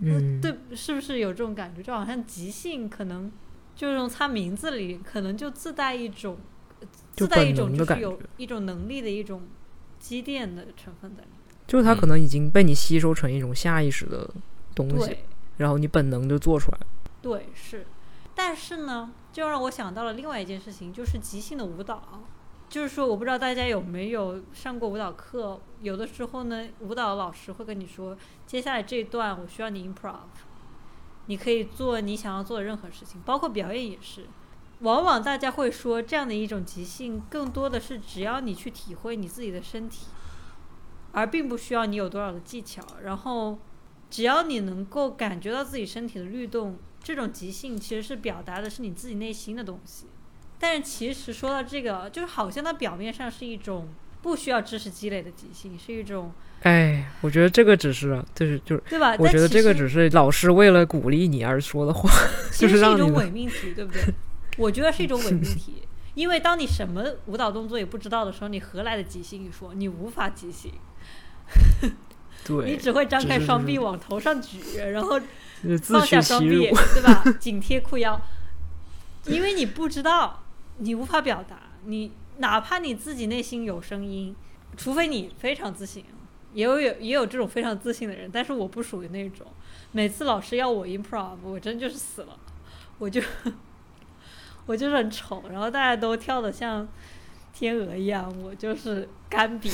[0.02, 1.82] 嗯，对，是不是有这种感觉？
[1.82, 3.30] 就好像即兴可能
[3.74, 6.38] 就是从它名字里可能就自带一种
[7.12, 9.42] 自带一种就是有一种能力的一种
[9.98, 11.38] 积淀的成分在里面。
[11.66, 14.28] 就是他可能已经被你吸收成一种下意识的
[14.74, 15.24] 东西，对
[15.58, 16.86] 然后你本能就做出来了。
[17.22, 17.86] 对是，
[18.34, 22.24] 但是呢，就让我想到了另外一件事情，就是即兴的舞蹈。
[22.72, 30.20] 就是说，我不知道大家有没有上过舞蹈课，有的时候呢，舞蹈老师会跟你说，接下来这一段我需要你 improv，
[31.26, 34.24] 你可以做你想要做的任何事情，包括表演也是。
[34.80, 40.06] 往往大家会说，这样的一种即兴，更多的是只要你去体会你自己的身体，
[41.12, 42.82] 而并不需要你有多少的技巧。
[43.02, 43.58] 然后，
[44.08, 50.06] 只要你能够感觉到自己身体的律动，这种即兴其实是表达的是你自己内心的东西。
[50.62, 53.88] 但是其实说到这个，就是好像它表面上是一种
[54.22, 59.16] 不需要知识积累的即兴，是一种哎，我觉得这个只是啊，就是就是，对吧？
[59.18, 62.08] 我觉得这个只是老师为了鼓励你而说的话，
[62.52, 64.02] 就其实是一种伪命题，对不对？
[64.56, 65.82] 我觉得是一种伪命题，
[66.14, 69.74] 因为当你什么舞蹈动作也不知道的时候，你何来的即兴一说？
[69.74, 70.72] 你无法即兴，
[72.46, 75.20] 对你，只会张开双臂往头上举，然后
[75.82, 77.24] 放下双臂，对吧？
[77.40, 78.20] 紧贴裤腰，
[79.26, 80.41] 因为你不知道，
[80.82, 84.34] 你无法表达，你哪怕你自己内心有声音，
[84.76, 86.04] 除非你非常自信，
[86.52, 89.46] 也有有也有这种非常自信的人，但是我不属于那种。
[89.92, 92.36] 每次老师要我 improv，我真就是死了，
[92.98, 93.22] 我就
[94.66, 96.88] 我就是很丑，然后大家都跳的像
[97.52, 99.70] 天鹅一样，我就是干瘪。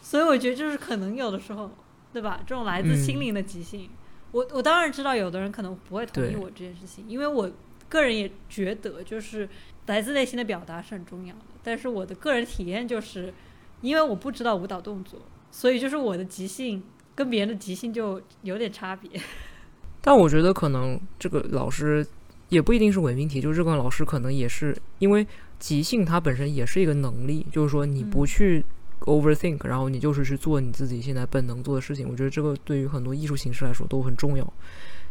[0.00, 1.70] 所以我觉得就是可能有的时候，
[2.12, 2.40] 对吧？
[2.46, 3.90] 这种来自心嗯灵的即兴，
[4.30, 7.50] 我我当然知道有的人可能不会同意我这件事情，因为我
[7.88, 9.48] 个人也觉得就是
[9.86, 11.42] 来自内心的表达是很重要的。
[11.62, 13.32] 但是我的个人体验就是，
[13.80, 15.20] 因为我不知道舞蹈动作，
[15.50, 16.82] 所以就是我的即兴
[17.14, 19.10] 跟别人的即兴就有点差别。
[20.00, 22.06] 但我觉得可能这个老师
[22.48, 25.26] 也不一定是伪命题，就是这个老师可能也是因为
[25.58, 28.64] 即兴它本身也是一个能力，就是说你不嗯去
[29.00, 32.08] overthink，、然后你就是去做你自己现在本能做的事情。
[32.08, 34.52] 我觉得这个对于很多艺术形式来说都很重要。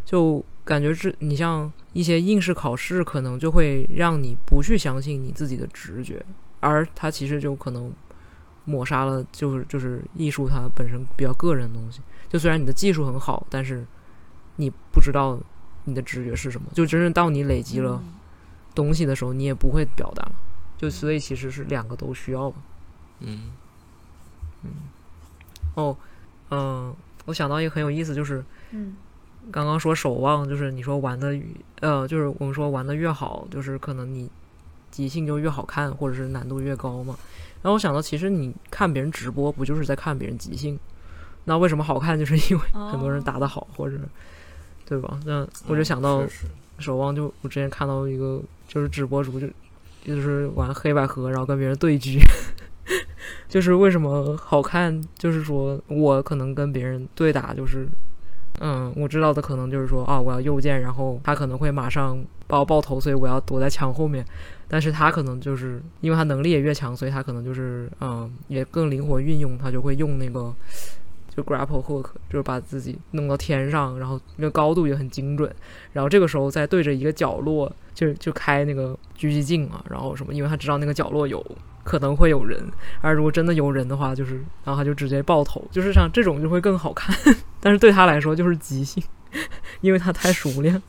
[0.06, 6.24] 就感觉是你像一些应试考试，可能就会让你不去相信你自己的直觉，
[6.60, 7.91] 而它其实就可能
[8.64, 11.99] 抹杀了就是就是艺术它本身比较个人的东西。
[12.30, 13.86] 就虽然你的技术很好，但是
[14.58, 15.39] 你不知道
[15.84, 16.68] 你的直觉是什么。
[16.74, 18.14] 就真正到你累积了嗯
[18.74, 20.28] 东西的时候，你也不会表达。
[20.78, 22.58] 就所以其实是两个都需要吧。
[23.22, 23.51] 嗯
[25.76, 25.95] 哦，
[26.49, 26.93] 嗯、
[27.26, 28.95] 我想到一个很有意思，就是嗯
[29.51, 31.37] 刚刚说守望，就是你说玩的，
[31.81, 34.29] 呃，就是我们说玩的越好，就是可能你
[34.91, 37.15] 即兴就越好看，或者是难度越高嘛。
[37.61, 40.79] 然后我想到，其实你看别人直播，不就是在看别人即兴？
[41.45, 42.17] 那为什么好看？
[42.17, 43.97] 就是因为很多人打得好，或者
[44.85, 45.19] 对吧？
[45.25, 46.23] 那我就想到
[46.79, 49.47] 守望就我之前看到一个就是直播主就
[50.03, 52.19] 就是玩黑百合，然后跟别人对狙。
[53.49, 55.01] 就是为什么好看？
[55.17, 57.87] 就是说我可能跟别人对打，就是
[58.62, 64.26] 嗯，我知道的可能就是说啊，我要右键，然后他可能会马上把我爆头，所以我要躲在墙后面。
[64.68, 70.51] 但是他可能就是因为他能力也越强，所以他可能就是嗯，也更灵活运用，他就会用那个
[71.36, 75.53] 就 grapple hook，就是把自己弄到天上，然后那个高度也很精准。
[75.93, 81.45] 然后这个时候再对着一个角落，就就开那个狙击镜啊，然后什么，因为他知道那个角落有
[81.86, 82.69] 可能会有人，
[82.99, 87.15] 而如果真的有人的话，就是然后他就直接爆头，就是像这种就会更好看。
[87.61, 89.01] 但是对他来说就是即兴，
[89.79, 90.81] 因为他太熟练。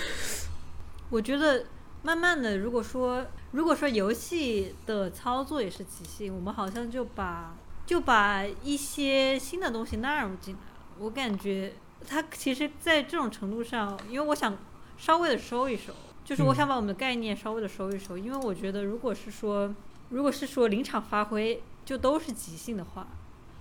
[1.08, 1.64] 我觉得
[2.02, 7.54] 慢慢的，如果说如果说游戏的操作也是即兴，我们好像就把
[7.86, 10.60] 就把一些新的东西纳入进来。
[10.98, 11.72] 我感觉
[12.06, 14.56] 他其实，在这种程度上，因为我想
[14.98, 15.92] 稍微的收一收，
[16.24, 19.74] 就是我想把我们的概念稍微的收一收，因为我觉得如果是说
[20.12, 23.08] 如果是说临场发挥就都是即兴的话，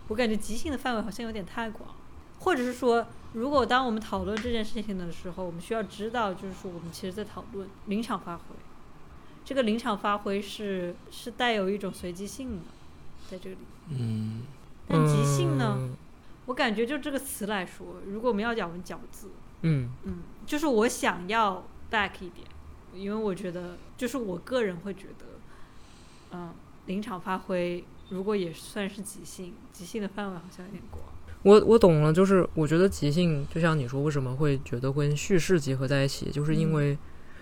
[0.07, 1.89] 我感觉即兴的范围好像有点太广，
[2.39, 3.07] 或者是说。
[3.33, 8.43] 如果当我们讨论这件事情的时候，我们需要知道，就是说我们其实在讨论临场发挥。
[9.45, 12.63] 这个临场发挥是是带有一种随机性的，
[13.29, 13.57] 在这里。
[13.91, 14.41] 嗯。
[14.85, 15.95] 但即兴呢？
[16.47, 19.29] 我感觉就这个词来说，如果我们要讲我们饺子，
[19.61, 22.45] 嗯嗯，就是我想要 back 一点，
[22.93, 25.30] 因为我觉得，就是我个人会觉得，
[26.31, 26.53] 嗯，
[26.85, 31.03] 临场发挥如果也算是即兴，即兴的范围好像有点广。
[31.43, 36.97] 我我懂了，就是我觉得即兴，就像你说，为什么会觉得跟叙事结合在一起，就是因为，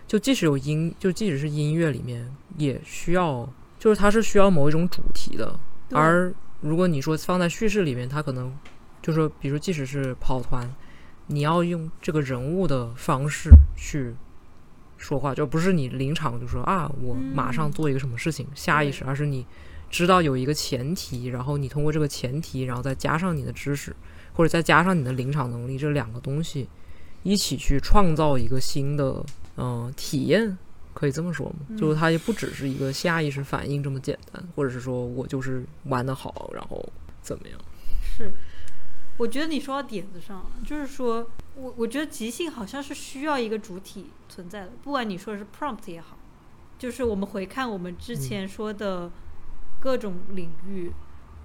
[0.08, 5.60] 就即使有音，就即使是音乐里面，也需要，就是它是需要某一种主题的。
[5.92, 8.56] 而如果你说放在叙事里面，它可能
[9.02, 10.74] 就是说，比如即使是跑团，
[11.28, 14.16] 你要用这个人物的方式去
[15.00, 19.44] 说话，就不是你临场就说啊，我马上做一个什么事情，下意识，而是你。
[19.92, 23.92] 知道有一个前提，然后你通过这个前提，然后再加上你的知识，
[24.34, 26.70] 或者再加上你的临场能力，这两个东西
[27.24, 29.26] 一起去创造一个新的
[29.58, 30.56] 嗯体验，
[30.94, 31.76] 可以这么说吗？
[31.76, 36.88] 就是它也不只是一个下意识反应这么简单，或者是说我就是玩的好，然后
[37.24, 37.60] 怎么样？
[38.16, 38.32] 是，
[39.20, 46.18] 我觉得你说到点子上了，就是说我我觉得即兴好像是需要一个主体存在的，不管你说的是 prompt 也好，
[46.80, 49.12] 就是我们回看我们之前说的。
[49.82, 50.92] 各种领域，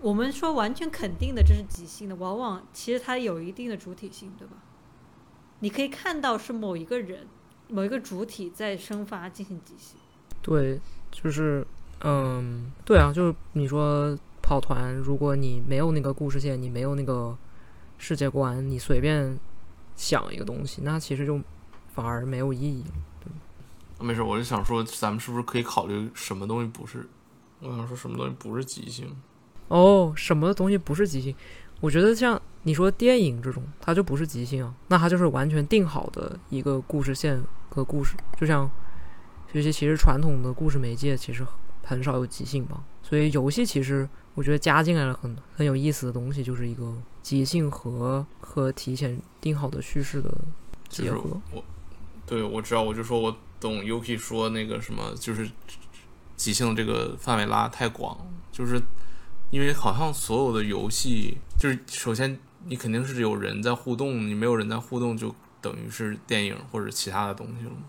[0.00, 4.54] 我们说完全肯定的这是即兴的，往往其实它有一定的主体性，对吧？
[5.60, 7.28] 你可以看到是某一个人、
[7.68, 10.00] 某一个主体在生发进行即兴。
[10.42, 10.80] 对，
[11.12, 11.64] 就是，
[12.00, 17.38] 嗯，对啊，就是你说跑团，如果你没有那个故事线，你没有那个
[17.98, 19.38] 世界观，你随便
[19.96, 21.40] 想一个东西，那其实就
[21.94, 22.84] 反而没有意义。
[24.00, 27.06] 没事，我就想说，咱们是不是可以考虑什么东西不是？
[27.60, 29.08] 我想说什么东西不是即兴？
[29.68, 31.34] 哦，什么东西不是即兴？
[31.80, 38.16] 我觉得像你说电影这种，它就不是即兴啊，那它就是完全定好的一个故事线和故事。
[38.38, 38.70] 就像
[39.50, 41.46] 这些其实传统的故事媒介其实
[41.82, 50.30] 很少有即兴吧，所以游戏其实我觉得加进来了很很有意思的东西，就是一个即兴和和提前定好的叙事的
[50.88, 51.40] 结合。
[51.52, 51.64] 我
[52.26, 55.50] 对我知道，我就说我懂 Yuki 说那个什么，就是。
[56.36, 58.18] 即兴这个范围拉太广，
[58.50, 58.82] 就是
[59.52, 67.84] 因为好像所有的游戏，就是首先你肯定是有人在互动，你没有人在互动，就等于是电影或者其他的东西了嘛。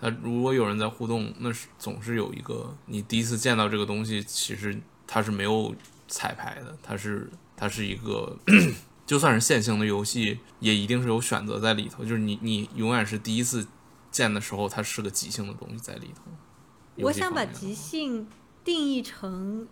[0.00, 4.80] 它如果有人在互动，那是总是有一个你第一次见到这个东西，其实
[5.12, 5.74] 它是没有
[6.06, 8.38] 彩排的，它是它是一个，
[9.04, 13.66] 就算是线性的游戏，也一定是有选择在里头，就是你你永远是第一次
[14.12, 16.22] 见的时候，它是个即兴的东西在里头。
[16.98, 18.28] 我想把即兴
[18.62, 19.66] 定义成，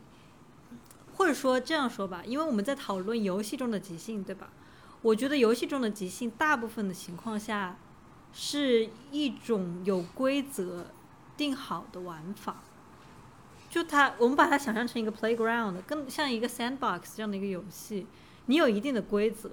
[1.14, 4.50] 或者说这样说吧，因为我们在讨论游戏中的即兴，对吧？
[5.02, 7.78] 我觉得游戏中的即兴，大部分的情况下
[8.32, 10.88] 是一种有规则
[11.36, 12.64] 定好的玩法。
[13.68, 18.06] 就它，我们把它想象成一个 playground，更像一个 sandbox 这样的一个游戏。
[18.46, 19.50] 你有一定的规则，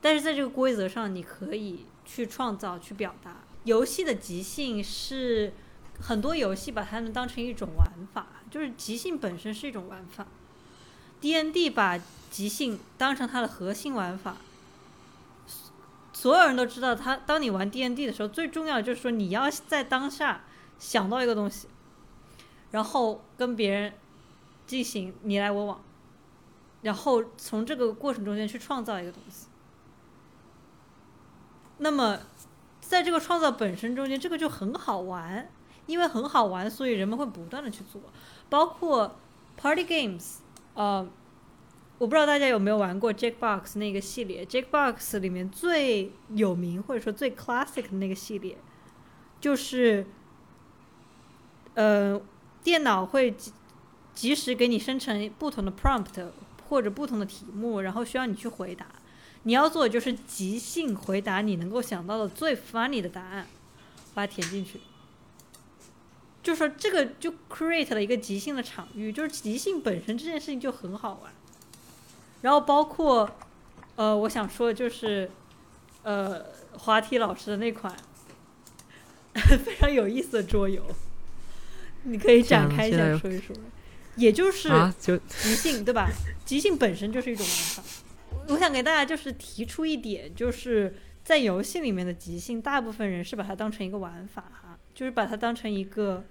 [0.00, 3.36] 但是在这个规则上，你可以去创造、去表达。
[3.64, 5.52] 游戏的即兴是。
[6.02, 10.26] 很多游戏把它们当成一种玩法，就是即兴本身是一种玩法。
[11.20, 12.00] D N D 把
[12.30, 14.38] 即兴当成它的核心玩法，
[16.14, 20.40] 所有人都知道，他当你玩 D N D 的时候，最重要的就是说你要在当下
[20.78, 21.68] 想到一个东西，
[22.70, 23.92] 然后跟别人
[24.66, 25.80] 进行你来我往，
[26.82, 29.48] 然后从这个过程中间去创造一个东西。
[31.78, 32.18] 那么。
[32.80, 35.48] 在这个创造本身中间，这个就很好玩，
[35.86, 38.02] 因为很好玩，所以人们会不断的去做，
[38.48, 39.14] 包括
[39.56, 40.38] party games，
[40.74, 41.08] 呃，
[41.98, 48.58] 我不知道大家有没有玩过 Jackbox 那个系列，Jackbox 里面最有名或者说最 classic 的那个系列，
[49.40, 50.04] 就是，
[51.74, 52.20] 呃，
[52.62, 53.52] 电脑会及
[54.14, 56.28] 及时给你生成不同的 prompt
[56.68, 58.86] 或者不同的题目，然后需要你去回答。
[59.44, 63.46] 你要做的就是即兴回答你能够想到的最 funny 的答案，
[64.12, 64.80] 把它填进去。
[66.42, 71.32] 就说这个就 create 了一个即兴的场域，就是即兴本身这件事情就很好玩。
[72.42, 73.30] 然后包括，
[73.96, 75.30] 呃，我想说的就是，
[76.02, 77.94] 呃，滑梯老师的那款
[79.34, 80.82] 非常有意思的桌游，
[82.04, 83.54] 你可以展开一下说一说。
[84.16, 86.10] 也就是啊，就即兴，对吧？
[86.44, 87.82] 即兴本身就是一种玩法。
[88.48, 90.92] 我想给大家就是提出一点，就是
[91.24, 96.24] 在游戏里面的即兴，大部分人是把它当成一个玩法哈，就是把它当成一个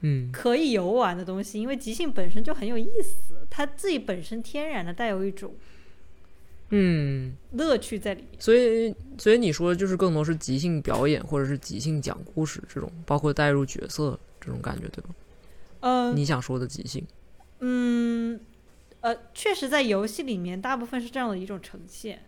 [0.00, 5.54] 嗯可以游玩的东西，因为即兴本身就很有意思，它自己本身天然的带有一种
[6.70, 8.40] 嗯，乐趣在里面。
[8.40, 14.18] 所以所以你说的就是更多是即兴表演或者是即兴讲故事这种，包括带入角色
[14.48, 15.10] 这种感觉，对吧？
[15.80, 17.06] 嗯、你想说的即兴，
[17.60, 18.40] 嗯，
[19.00, 22.24] 呃，确实在游戏里面大部分是这样的一种呈现，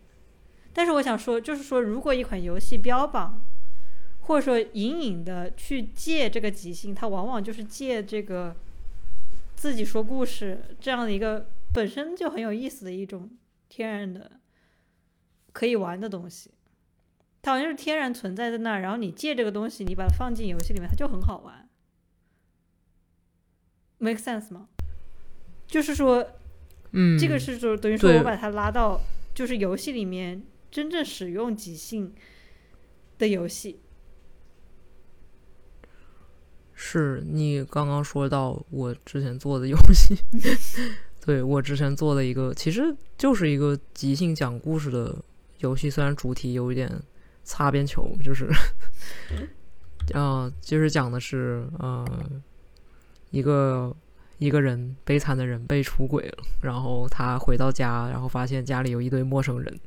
[0.72, 3.40] 但是我想说，就是说，如果一款游戏标榜，
[4.20, 8.54] 或者说隐隐的去借这个即兴，它往往就是借这个
[9.56, 13.28] 自己说故事这样的一个本身就很有意思的一种
[13.68, 14.30] 天然的
[15.52, 16.52] 可以玩的东西，
[17.42, 21.59] 它好像是天然存在在那儿，然后你借这个东西，你把它放进游戏里面，它就很好玩。
[24.00, 24.66] Make sense 吗？
[25.68, 26.26] 就是说，
[26.90, 29.00] 嗯，这个是说等于说我把它拉到
[29.32, 32.12] 就是游戏里面真正使用即兴
[33.18, 33.78] 的游戏。
[36.74, 40.16] 是你刚刚说到我之前做的游戏，
[41.24, 45.14] 对我之前做的一个，其实就是一个即兴讲故事的
[45.58, 46.90] 游戏，虽然主题有一点
[47.44, 48.48] 擦边球，就是，
[50.14, 52.04] 啊、就是讲的是呃
[53.30, 53.94] 一个
[54.38, 59.80] 一个人悲惨的人被出轨了，然后他回到家，然后发现家里有一堆陌生人，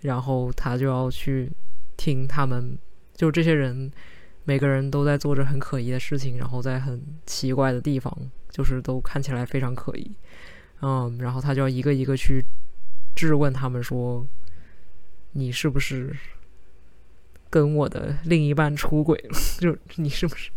[0.00, 1.50] 然后他就要去
[1.96, 2.78] 听他们，
[3.14, 3.90] 就这些人。
[4.46, 8.14] 每个人都在做着很可疑的事情，然后在很奇怪的地方，
[8.50, 10.14] 就是都看起来非常可疑。
[10.82, 12.44] 嗯，然后他就要一个一个去
[13.16, 14.26] 质问他们说
[15.32, 16.14] ：“你是不是
[17.48, 19.38] 跟我的另一半出轨了？
[19.58, 20.50] 就你是不是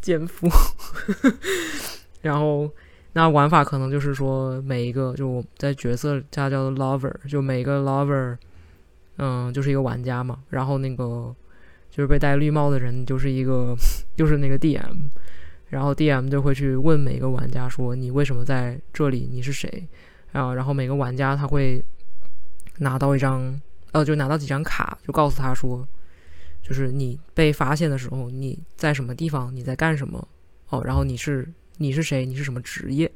[0.00, 0.48] 奸夫？”
[2.22, 2.70] 然后
[3.12, 8.36] 那玩法可能就是说，每一个就我在角色家叫做 lover，就每个 lover，
[9.18, 10.40] 嗯，就是一个玩家嘛。
[10.50, 11.34] 然后那个。
[11.92, 13.74] 就是被戴绿帽的人就是一个，
[14.16, 15.10] 就是那个 DM，
[15.70, 19.88] 然后 DM 就会去问每个玩家说你为什么在这里，你是谁
[20.30, 20.54] 啊？
[20.54, 21.82] 然后每个玩家他会
[22.78, 25.84] 拿到一张，呃，就拿到几张卡，就告诉他说，
[26.70, 30.24] 就是你被发现的时候你在什么地方，你在干什么
[30.68, 31.46] 哦，然后你是
[31.78, 33.10] 你是谁，你是什么职业，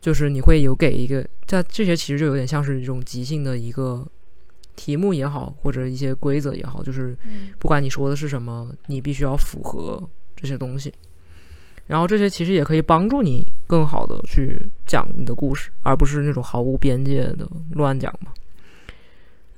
[0.00, 4.06] 就是你会有给一个，在这些其实就有点像是一种即兴的一个。
[4.76, 10.92] 题目也好，或者一些规则也好，就是嗯不管你说的是什么，你必须要符合这些东西。
[11.86, 18.32] 然后这些其实也可以帮助你更好的去讲你的故事，而不是那种毫无边界的乱讲嘛。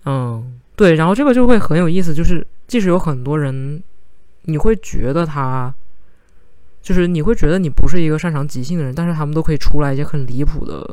[0.04, 0.94] 嗯，对。
[0.94, 3.82] 然后这个就会很有意思，就是即使有很多人，
[4.42, 5.74] 你会觉得他，
[6.80, 10.88] 就是你会觉得你不是一个擅长即兴的人，但是他们都可以出来一些很离谱的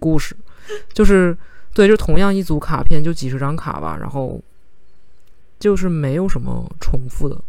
[0.00, 0.34] 故事，
[0.92, 1.36] 就是。
[1.74, 4.38] 对，就同样一组卡片，就几十张卡吧，然后
[5.58, 7.42] 就是没有什么重复的，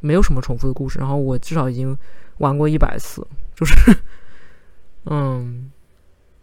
[0.00, 0.98] 没有什么重复的故事。
[0.98, 1.96] 然后我至少已经
[2.36, 3.74] 玩过一百次，就是，
[5.06, 5.72] 嗯，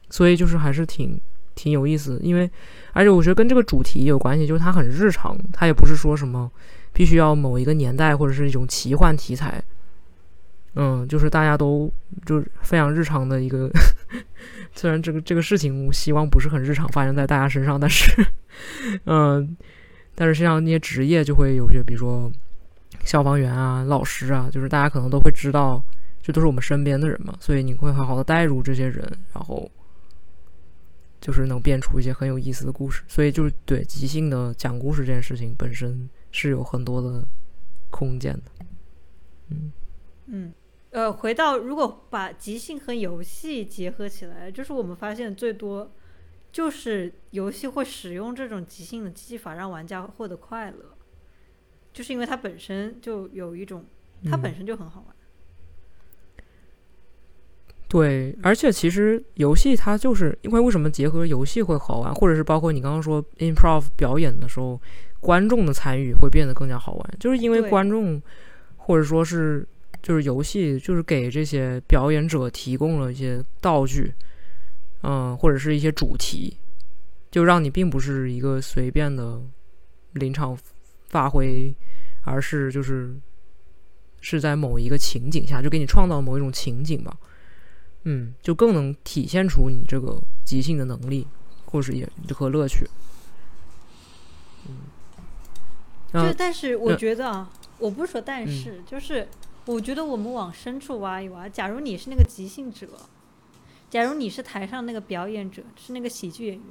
[0.09, 1.21] 所以就是还是挺
[1.59, 2.49] 挺有意思，因为
[2.93, 6.49] 而且我觉得跟这个主题有关系，就是它很日常，它也不是说什么
[6.93, 9.61] 必须要某一个年代或者是一种奇幻题材，
[10.75, 11.91] 嗯，就是大家都
[12.25, 13.69] 就是非常日常的一个。
[14.71, 18.25] 虽然这个这个事情，希望不是很日常发生在大家身上，但是，
[19.05, 19.57] 嗯，
[20.15, 22.31] 但是像那些职业就会有些，比如说
[23.03, 25.83] 消防员啊、老师啊，就是大家可能都会知道，
[26.21, 29.03] 这都是我们身边的人嘛，所以你会好好的带入这些人，
[29.33, 29.69] 然后
[31.21, 33.03] 就是能编出一些很有意思的故事。
[33.07, 37.23] 所以就是对即兴的讲故事这件事情本身是有很多的
[37.89, 38.65] 空间的。
[39.49, 39.71] 嗯
[40.27, 40.53] 嗯，
[40.91, 45.91] 呃，回到如果把即兴和游戏结合起来，就是我们发现最多
[46.51, 50.95] 就是游戏会使用这种即兴的技法让玩家获得快乐。
[51.91, 53.83] 就是因为它本身就有一种，
[54.25, 55.15] 它嗯本身就很好玩。
[57.89, 64.79] 对，而且其实游戏它就是因为为什么结合游戏会好玩，或者是包括你刚刚说 improv 表演的时候，
[65.19, 68.21] 观众的参与会变得更加好玩，就是因为观众
[68.77, 69.67] 或者说是
[70.03, 74.13] 就是游戏就是给这些表演者提供了一些道具，
[75.01, 76.55] 嗯、或者是一些主题，
[77.31, 79.41] 就让你并不是一个随便的
[80.13, 80.55] 临场
[81.07, 81.73] 发挥，
[82.23, 83.15] 而是就是
[84.21, 87.17] 是在某一个情景下，就给你创造某一种情景吧。
[88.03, 91.27] 嗯，就更能体现出你这个即兴的能力，
[91.65, 92.87] 或是也和乐趣。
[94.67, 99.27] 嗯，就但是我嗯觉得啊，我不是说但是，就是
[99.65, 101.47] 我觉得我们往深处挖一挖。
[101.47, 102.87] 假如你是那个即兴者，
[103.89, 106.65] 假如你是台上那个表演者，是那个喜剧演员，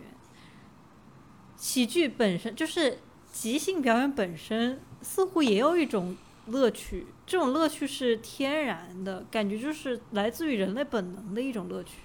[1.57, 2.99] 喜剧本身就是
[3.33, 6.17] 即兴表演本身，似乎也有一种
[6.51, 7.07] 乐趣。
[7.27, 12.01] 这种乐趣是天然的感觉，就是来自于人类本能的一种乐趣。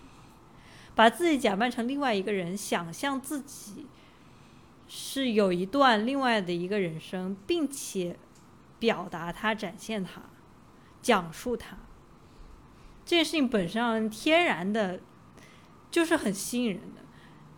[0.96, 3.88] 把自己假扮成另外一个人，想象自己
[4.88, 8.18] 是有一段另外的一个人生，并且
[8.78, 10.22] 表达它、展现它、
[11.02, 11.78] 讲述它。
[13.06, 15.00] 这件事情本身天然的，
[15.90, 17.02] 就是很吸引人的。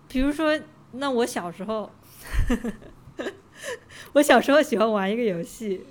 [0.08, 0.58] 比如说，
[0.94, 1.92] 那我小时候，
[4.14, 5.86] 我小时候喜欢玩一个游戏，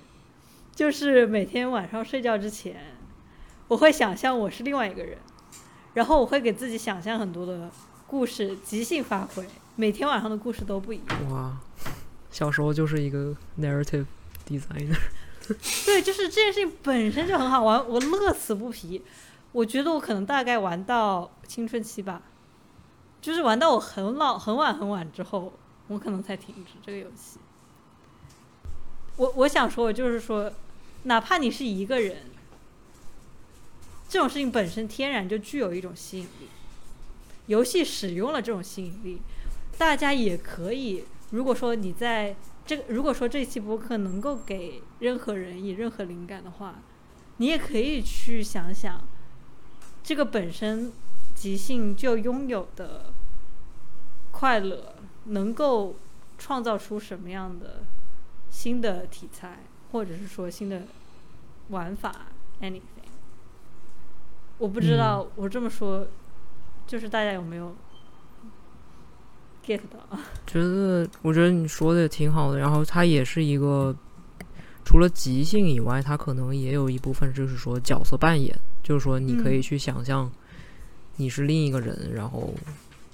[0.75, 2.75] 就是每天晚上睡觉之前，
[3.69, 5.17] 我会想象我是另外一个人，
[5.93, 7.71] 然后我会给自己想象很多的
[8.05, 9.47] 故事，即兴发挥。
[9.77, 11.31] 每天晚上的故事都不一样。
[11.31, 11.57] 哇，
[12.29, 14.05] 小时候就是一个 narrative
[14.45, 14.97] designer。
[15.85, 19.01] 对，就是这件事情本身就很好玩，我乐此不疲。
[19.53, 22.21] 我觉得我可能大概玩到青春期吧，
[23.21, 25.53] 就是玩到我很老、很晚、很晚之后，
[25.87, 27.39] 我可能才停止这个游戏。
[29.17, 30.51] 我我想说，我就是说，
[31.05, 32.17] 哪怕你是一个人，
[34.09, 36.49] 这种事情本身天然就具有一种吸引力。
[37.45, 39.21] 游戏使用了这种吸引力，
[39.77, 41.05] 大家也可以。
[41.29, 42.35] 如果说你在
[42.65, 46.81] 这，如果说这期播客能够给任何人以任何灵感的话，
[47.37, 48.99] 你也可以去想想，
[50.03, 50.91] 这个本身
[51.35, 53.13] 即兴就拥有的
[54.31, 54.95] 快乐，
[55.25, 55.97] 能够
[56.39, 57.83] 创造出什么样的
[58.49, 59.59] 新的题材，
[59.95, 60.81] 或者是说新的
[61.69, 62.13] 玩法
[62.59, 62.81] ，anything。
[64.57, 66.05] 我不知道我这么说，
[66.85, 67.73] 就是大家有没有
[69.65, 70.19] get 到？
[70.45, 72.59] 觉得，我觉得你说的也挺好的。
[72.59, 73.95] 然后它也是一个，
[74.83, 80.29] 除了即兴以外，它可能也有一部分就是说角色扮演，就是说你可以嗯去想象
[81.15, 82.53] 你是另一个人，然后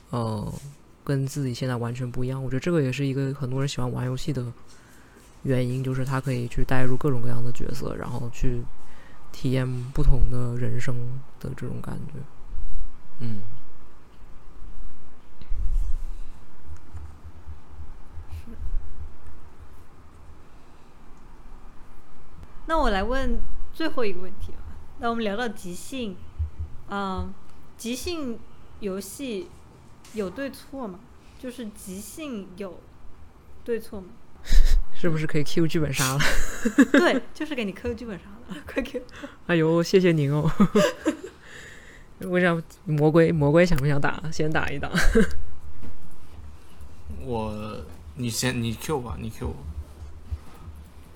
[0.09, 0.51] 呃，
[1.03, 2.43] 跟自己现在完全不一样。
[2.43, 4.43] 我觉得这个也是一个很多人喜欢玩游戏的
[5.43, 8.63] 原因，就是他可以去带入各种各样的角色，然后去
[9.31, 10.95] 体验不同的人生
[11.39, 12.13] 的这种感觉。
[13.19, 13.41] 嗯，
[22.67, 23.39] 那我来问
[23.73, 24.61] 最后一个问题啊。
[24.99, 26.15] 那我们聊到即兴，
[26.89, 27.33] 嗯，
[27.77, 28.39] 即兴
[28.79, 29.49] 游戏
[30.13, 30.99] 有对错吗？
[31.39, 32.79] 就是即兴有
[33.63, 34.07] 对错吗？
[35.01, 36.19] 是不是可以 Q 剧本杀了？
[36.93, 39.01] 对，就是给你 Q 剧本杀了，快 Q。
[39.47, 40.47] 哎呦，谢谢您哦。
[42.29, 44.21] 我想魔鬼魔鬼想不想打？
[44.31, 44.91] 先打一打。
[47.25, 47.83] 我
[48.13, 49.57] 你先你 Q 吧，你 Q 吧。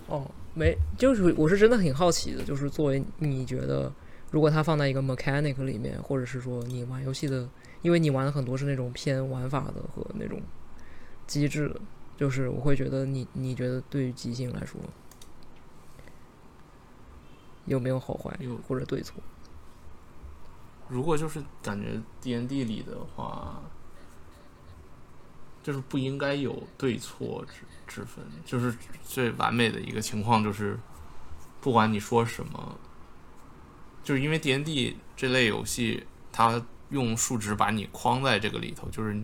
[0.07, 3.93] 哦，没，就是我是真的很好奇的，就是作为你觉得，
[4.31, 7.47] 如果它放在一个 mechanic 里面，或者是说你玩游戏的，
[7.83, 10.41] 因为你玩的很多是那种偏玩法的和那种
[11.27, 11.79] 机制的，
[12.17, 14.79] 就是我会觉得你你觉得对于即兴来说
[17.65, 19.15] 有没有好坏有或者对错？
[20.87, 23.59] 如果就是感觉 D N D 里的话，
[25.63, 30.79] 就是不应该有对错之之分，就是最完美的一个情况就是，
[31.59, 32.77] 不管你说什么，
[34.03, 39.19] 就是因为 D N D 这类游戏，它用数值把你框在这个里头，就是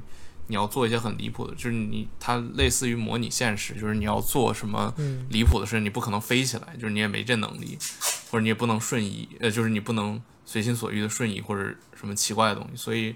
[0.48, 7.78] 你要做一些很离谱的，就是你它类似于模拟现实，就是你要做什么嗯离谱的事，你不可能飞起来，就是你也没这能力，
[8.30, 12.76] 或者你也不能瞬移，呃，就是你不能随心所欲的瞬移或者什么奇怪的东西。
[12.76, 13.16] 所以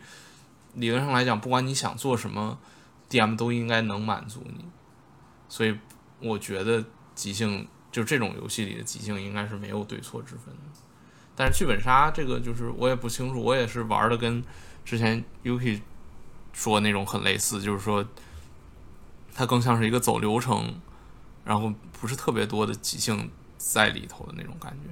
[0.76, 2.58] 理论上来讲，不管你想做什么
[3.10, 4.66] ，DM 都应该能满足你。
[5.50, 5.78] 所以
[6.20, 10.80] 我觉得即兴就这种游戏里的即兴应该是没有对错之分的。
[11.36, 14.42] 但是剧本杀这个就是我也不清楚，我也是玩的跟
[14.86, 15.82] 之前 Yuki
[16.56, 18.04] 说那种很类似，就是说
[19.36, 20.74] 它更像是一个走流程
[21.44, 24.90] 然后不是特别多的即兴在里头的那种感觉。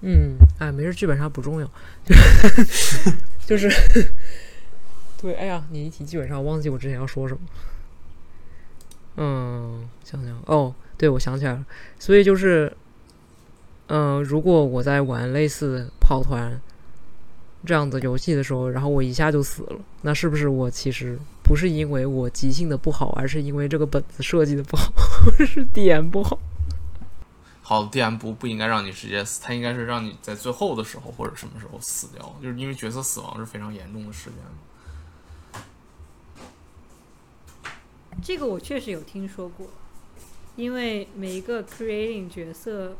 [0.00, 1.70] 嗯，哎，没事，剧本杀不重要，
[3.46, 3.68] 就是，
[5.20, 7.40] 对，哎呀，你一提剧本杀，忘记我之前要说什么。
[9.16, 11.64] 嗯，想想，哦，对，我想起来了，
[11.98, 12.76] 所以就是，
[13.86, 16.60] 嗯、如果我在玩类似跑团
[17.66, 26.38] 这样的游戏的时候，然后我一下就死了，那是不是我其实不是因为我即兴的不好，而是因为这个本子设计的不好，或 者是点不好？
[27.62, 34.34] 好的 DM 不不应该让你直接死，他应该是让你在最后的时候或者什么时候死掉，就是因为角色死亡是非常严重的事件。
[38.22, 39.66] 这个我确实有听说过，
[40.56, 42.94] 因为每一个 creating 角色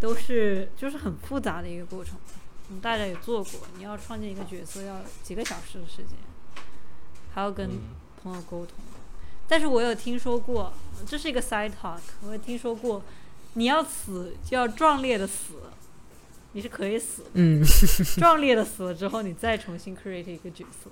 [0.00, 2.16] 都是就是很复杂的一个过程。
[2.72, 6.16] 嗯，大家也做过，你要创建一个角色要几个小时的时间，
[7.34, 7.78] 还要跟嗯
[8.22, 8.74] 朋友沟通。
[9.46, 10.72] 但是我有听说过，
[11.06, 13.02] 这是一个 side talk，我有听说过，
[13.54, 15.54] 你要死就要壮烈的死，
[16.52, 17.62] 你是可以死的，嗯，
[18.18, 20.90] 壮烈的死了之后，你再重新 create 一个角色，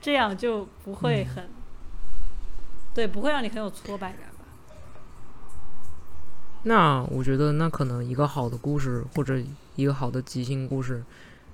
[0.00, 1.48] 这样就不会很，
[2.94, 4.32] 对，不会让你很有挫败感吧？
[6.64, 9.40] 那我觉得，那可能一个好的故事或者
[9.76, 11.02] 一个好的即兴故事，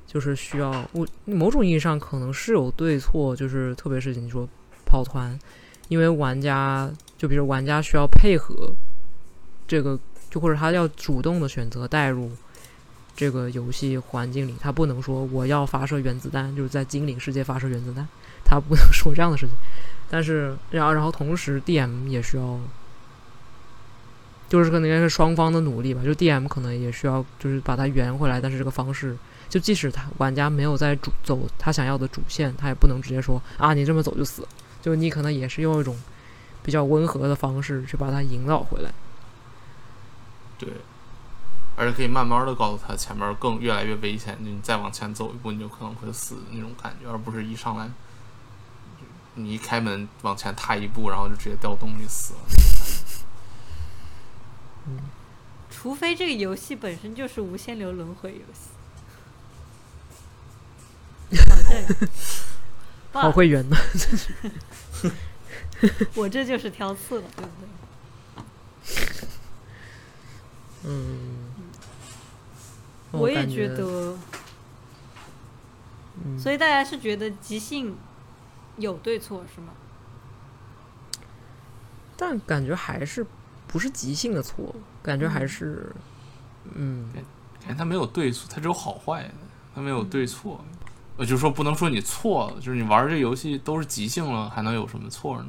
[0.06, 4.48] 就是需要我某种意义上可能是有对错，就是特别是你说
[4.86, 5.38] 跑团，
[5.88, 8.72] 因为玩家就比如玩家需要配合
[9.68, 9.98] 这个，
[10.30, 12.30] 就或者他要主动的选择带入
[13.14, 18.06] 这个游戏环境里，他不能说我要发射原子弹，就是在精灵世界发射原子弹，
[18.44, 19.54] 他不能说这样的事情。
[20.08, 22.60] 但是，然后然后同时 DM 也需要。
[24.52, 29.16] 就是可能应该是双方的努力吧，就 DM 可能也需要就是把它圆回来，但是这个方式，
[29.48, 34.46] 就即使他玩家没有在主走他想要的主线，他也不能直接说啊你这么走就死，
[34.82, 35.98] 就你可能也是用一种
[36.62, 38.92] 比较温和的方式去把它引导回来。
[40.58, 40.68] 对，
[41.74, 47.88] 而且可以慢慢的告诉他前面更越来越危险，你再往前走一步你就可能会死那种感觉，而不是一上来
[49.34, 52.71] 你一开门往前踏一步，然后就直接掉洞里死了。
[55.70, 58.70] 除非这个游戏本身就是无限流轮回游戏。
[63.12, 63.76] 好会圆的，
[66.14, 67.68] 我这就是挑刺了，对不对？
[70.84, 71.50] 嗯，
[73.12, 74.16] 我也觉得，
[76.24, 77.96] 嗯，所以大家是觉得即兴
[78.76, 79.72] 有对错是吗？
[82.16, 83.26] 但感觉还是
[83.72, 85.90] 不是即兴的错，感觉还是，
[86.74, 87.10] 嗯
[87.58, 89.34] 感觉它没有对错，它只有好坏的，
[89.74, 90.62] 它没有对错。
[91.16, 95.46] 我就说不能说你错了，就是你玩这游戏都是即兴了，还能有什么错呢？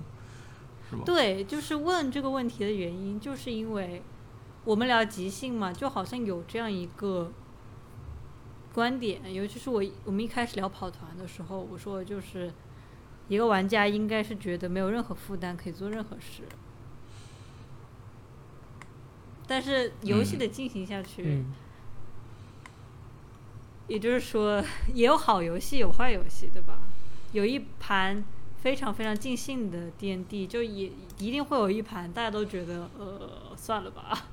[0.89, 1.03] 是吧？
[1.05, 4.01] 对，就是问这个问题的原因，就是因为
[4.63, 7.31] 我们聊即兴嘛，就好像有这样一个
[8.73, 12.51] 观点，尤其是我我们一开始聊跑团的时候，我说就是
[13.27, 16.43] 一个玩家应该是觉得没有任何负担，可以做任何事。
[19.53, 21.53] 但是游戏嗯的进行下去，嗯
[23.87, 24.63] 也就是说，
[24.95, 26.79] 也有好游戏，有坏游戏，对吧？
[27.33, 28.23] 有一盘
[28.63, 34.25] 非常非常尽兴的 D N D，就也一定会有一盘大家都觉得，呃，算了吧，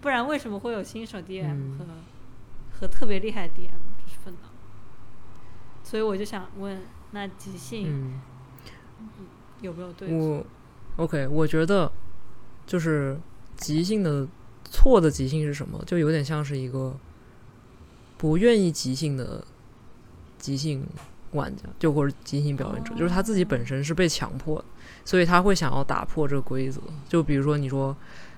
[0.00, 4.50] 不然为什么会有新手 D M 嗯和、和特别厉害 D M 这是分档？
[5.84, 8.20] 所以我就想问，那即兴嗯。
[9.60, 10.12] 有没有对？
[10.12, 10.44] 我
[10.96, 11.92] OK，我觉得
[12.66, 13.16] 就是
[13.56, 14.26] 即兴的
[14.74, 15.80] 错的即兴是什么？
[15.86, 16.94] 就有点像是一个
[18.18, 19.44] 不愿意即兴的
[20.36, 20.84] 即兴
[21.30, 24.64] 玩家，就或者即兴表演者，就是他自己本身是被强迫的，
[25.04, 26.80] 所以他会想要打破这个规则。
[27.08, 27.96] 就比如说你说。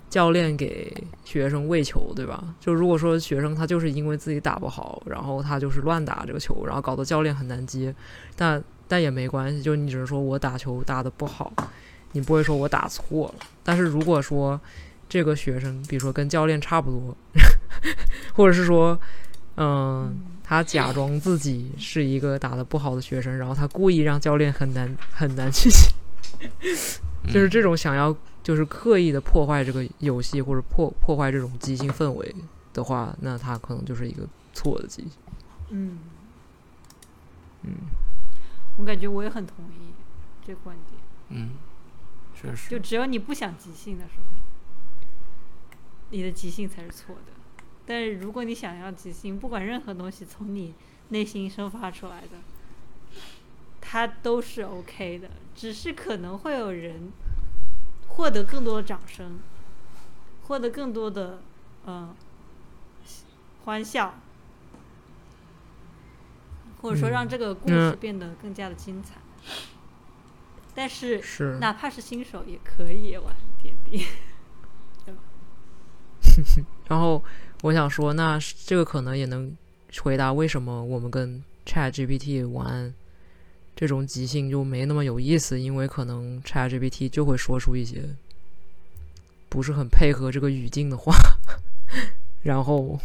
[0.09, 2.55] 教练给学生喂球，对吧？
[2.61, 7.93] 就如果说学生他就是因为自己打不好，然后他就是乱打这个球，然后搞得教练很难接，
[8.37, 11.53] 但但也没关系，就你只是说我打球打得不好，
[12.13, 13.47] 你不会说我打错了。
[13.65, 14.59] 但是如果说
[15.09, 17.17] 这个学生，比如说跟教练差不多，
[18.35, 18.99] 或者是说，
[19.57, 25.71] 嗯、他假装自己是一个打的不好的学生，然后他故意让教练很难很难去，
[27.33, 32.35] 就是这种想要就是刻意的破坏这个游戏或者破破坏这种即兴氛围
[32.73, 35.13] 的话，那他可能就是一个错的即兴。
[35.71, 35.99] 嗯，
[37.63, 37.73] 嗯，
[38.79, 39.93] 我感觉我也很同意
[40.47, 41.01] 这个观点。
[41.31, 41.51] 嗯，
[42.41, 42.71] 确实。
[42.71, 44.36] 就，只有你不想即兴的时候，
[46.17, 47.33] 你的即兴才是错的。
[47.85, 50.73] 但是如果你想要即兴，不管任何东西从你
[51.11, 52.39] 内心生发出来的，
[53.83, 55.29] 它都是 OK 的。
[55.55, 57.13] 只是可能会有人
[58.09, 59.39] 获得更多的掌声，
[60.45, 61.43] 获得更多的
[61.87, 62.15] 嗯、
[63.67, 64.15] 欢笑，
[66.81, 69.17] 或者说让嗯这个故事嗯变得更加的精彩。
[70.75, 74.07] 但是是哪怕是新手也可以玩 D D。
[76.89, 77.23] 然后
[77.63, 79.57] 我想说，那这个可能也能
[80.03, 82.93] 回答为什么我们跟 Chat GPT 玩
[83.75, 88.05] 这种即兴就没那么有意思，因为可能 Chat GPT 就会说出一些
[89.49, 91.15] 不是很配合这个语境的话，
[92.43, 92.99] 然后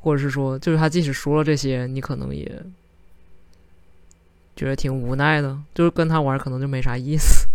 [0.00, 2.62] 或者是说，就是他即使说了这些，你可能也
[4.56, 7.46] 觉得挺无奈的，就是跟他玩可能就没啥意思。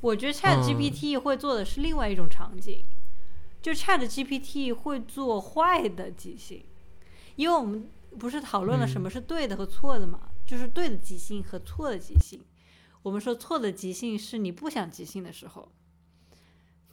[0.00, 2.82] 我觉得 Chat 嗯 GPT 会做的是另外一种场景，
[3.62, 6.64] 就 Chat GPT 会做坏的即兴，
[7.36, 12.40] 因为我们不是讨论了什么是对的和错的嘛，就是对的即兴和错的即兴。
[13.02, 15.70] 我们说错的即兴是你不想即兴的时候，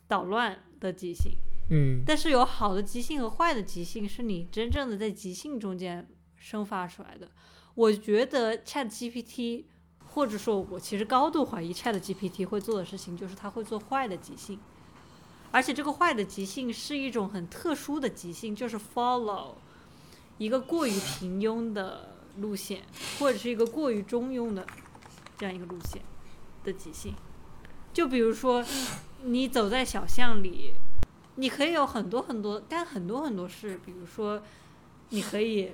[0.07, 1.33] 捣乱的即兴。
[1.69, 6.07] 嗯但是有好的即兴和坏的即兴，是你真正的在即兴中间
[6.37, 7.29] 生发出来的。
[7.75, 9.65] 我觉得 Chat GPT，
[10.05, 14.57] 或者说我其实高度怀疑 Chat GPT 会做的事情，就是它会做坏的即兴，
[15.57, 19.55] 而且这个坏的即兴是一种很特殊的即兴，就是 follow
[20.37, 22.83] 一个过于平庸的路线，
[23.17, 24.63] 或者是一个过于中庸的
[25.35, 25.99] 这样一个路线
[26.63, 27.11] 的即兴。
[27.91, 28.63] 就比如说，
[29.23, 30.75] 你走在小巷里，
[31.37, 34.39] 你可以有很多很多干很多很多事，比如说，
[35.09, 35.71] 你可以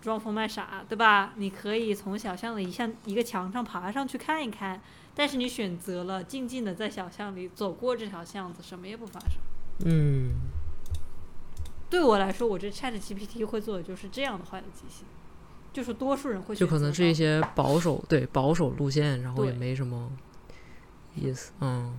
[0.00, 1.34] 装疯卖傻，对吧？
[1.36, 4.80] 你可以从小巷的一项一个墙上爬上去看一看，
[5.18, 9.30] 但是你选择了静静的在小巷里走过这条巷子，什么也不发生。
[9.86, 10.34] 嗯
[11.88, 15.06] 对我来说，我这 Chat GPT 会做的就是这样的坏的即兴，
[15.72, 20.10] 就是多数人会就可能是一些保守对保守路线，然后也没什么
[21.14, 21.94] 意思，嗯。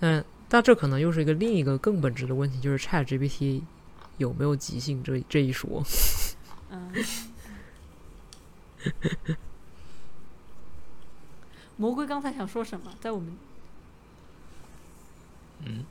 [0.00, 3.62] 但但这可能又是一个另一个更本质的问题，就是 Chat GPT
[4.18, 5.82] 有没有即兴这这一说。
[6.70, 6.92] 嗯。
[11.78, 12.92] 魔鬼刚才想说什么？
[13.00, 13.36] 在我们
[15.64, 15.84] 嗯，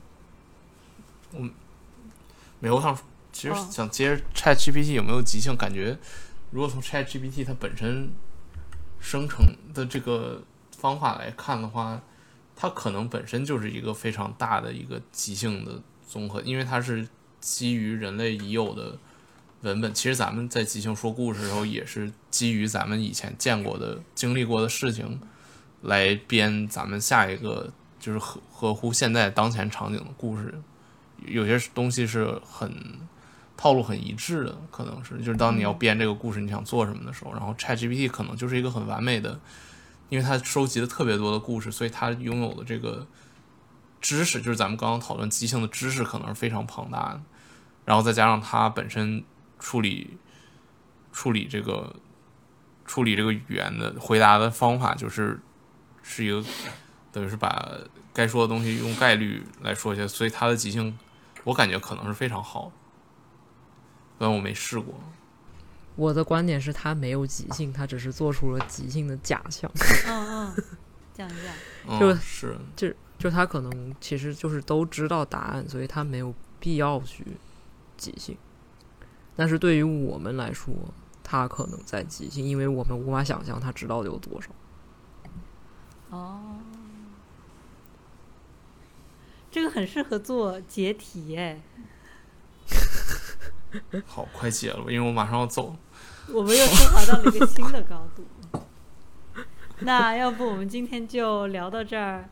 [1.32, 1.40] 我
[2.60, 2.96] 没有，我想
[3.32, 5.98] 其实哦想接着 Chat GPT 有没有即兴，感觉
[6.50, 8.10] 如果从 Chat GPT 它本身
[9.00, 10.42] 生成的这个
[10.76, 12.00] 方法来看的话，
[12.54, 17.08] 它可能本身就是一个非常大的一个即兴的综合，因为它是
[17.40, 18.98] 基于人类已有的
[19.62, 19.94] 文本。
[19.94, 25.20] 其实咱们在即兴说故事的时候，也是基于咱们以前见过的、经历过的事情
[25.82, 30.60] 来编咱们下一个就是合合乎现在当前场景的故事。
[31.26, 32.72] 有些东西是很
[33.56, 39.40] 套路很一致的，可能是就是当你要编这个故事，你想做什么的时候，然后 ChatGPT 可能就是一个很完美的，
[40.10, 43.04] 因为它收集了特别多的故事，所以它拥有的这个
[44.00, 47.20] 知识，就是咱们刚刚讨论即兴的知识，可能是非常庞大的。
[47.84, 49.24] 然后再加上它本身
[49.58, 50.16] 处理
[51.12, 51.96] 处理这个
[52.86, 55.40] 处理这个语言的回答的方法，就是
[56.08, 56.42] 是一个
[57.12, 57.78] 等于是把
[58.14, 60.98] 该说的东西用概率来说一下，所以他的即兴，
[61.44, 62.72] 我感觉可能是非常好的。
[64.18, 64.94] 虽然我没试过，
[65.94, 69.70] 我的观点是他没有即兴，他只是做出了即兴的假象。
[70.06, 70.64] 嗯嗯，
[71.12, 71.54] 讲一讲。
[71.86, 77.24] 嗯、 就是就他可能其实就是都知道答案，所以他没有必要去
[77.96, 78.36] 即兴。
[79.36, 80.74] 但是对于我们来说，
[81.22, 84.48] 他可能在即兴，因为我们无法想象他知道的有多少。
[86.10, 86.56] 哦，
[89.50, 91.60] 这个很适合做解题哎。
[94.06, 95.76] 好，快解了吧，因为我马上要走。
[96.32, 98.24] 我们又升华到了一个新的高度。
[99.80, 102.28] 那要不我们今天就聊到这儿，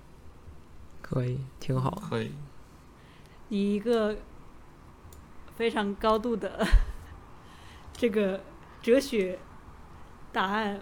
[1.01, 1.91] 可以，挺好。
[2.09, 2.33] 可以，
[3.51, 4.19] 以一个
[5.57, 6.67] 非常高度的
[7.93, 8.43] 这个
[8.83, 9.39] 哲学
[10.33, 10.81] 答案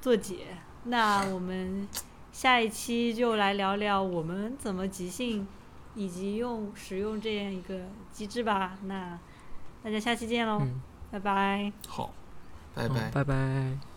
[0.00, 0.58] 做解。
[0.84, 1.86] 那我们
[2.32, 5.46] 下一期就来聊聊我们怎么即兴，
[5.94, 7.80] 以及用使用这样一个
[8.12, 8.78] 机制吧。
[8.84, 9.18] 那
[9.82, 11.72] 大家下期见喽，嗯，拜拜。
[11.88, 12.12] 好，
[12.74, 13.10] 拜拜。
[13.10, 13.89] 拜拜。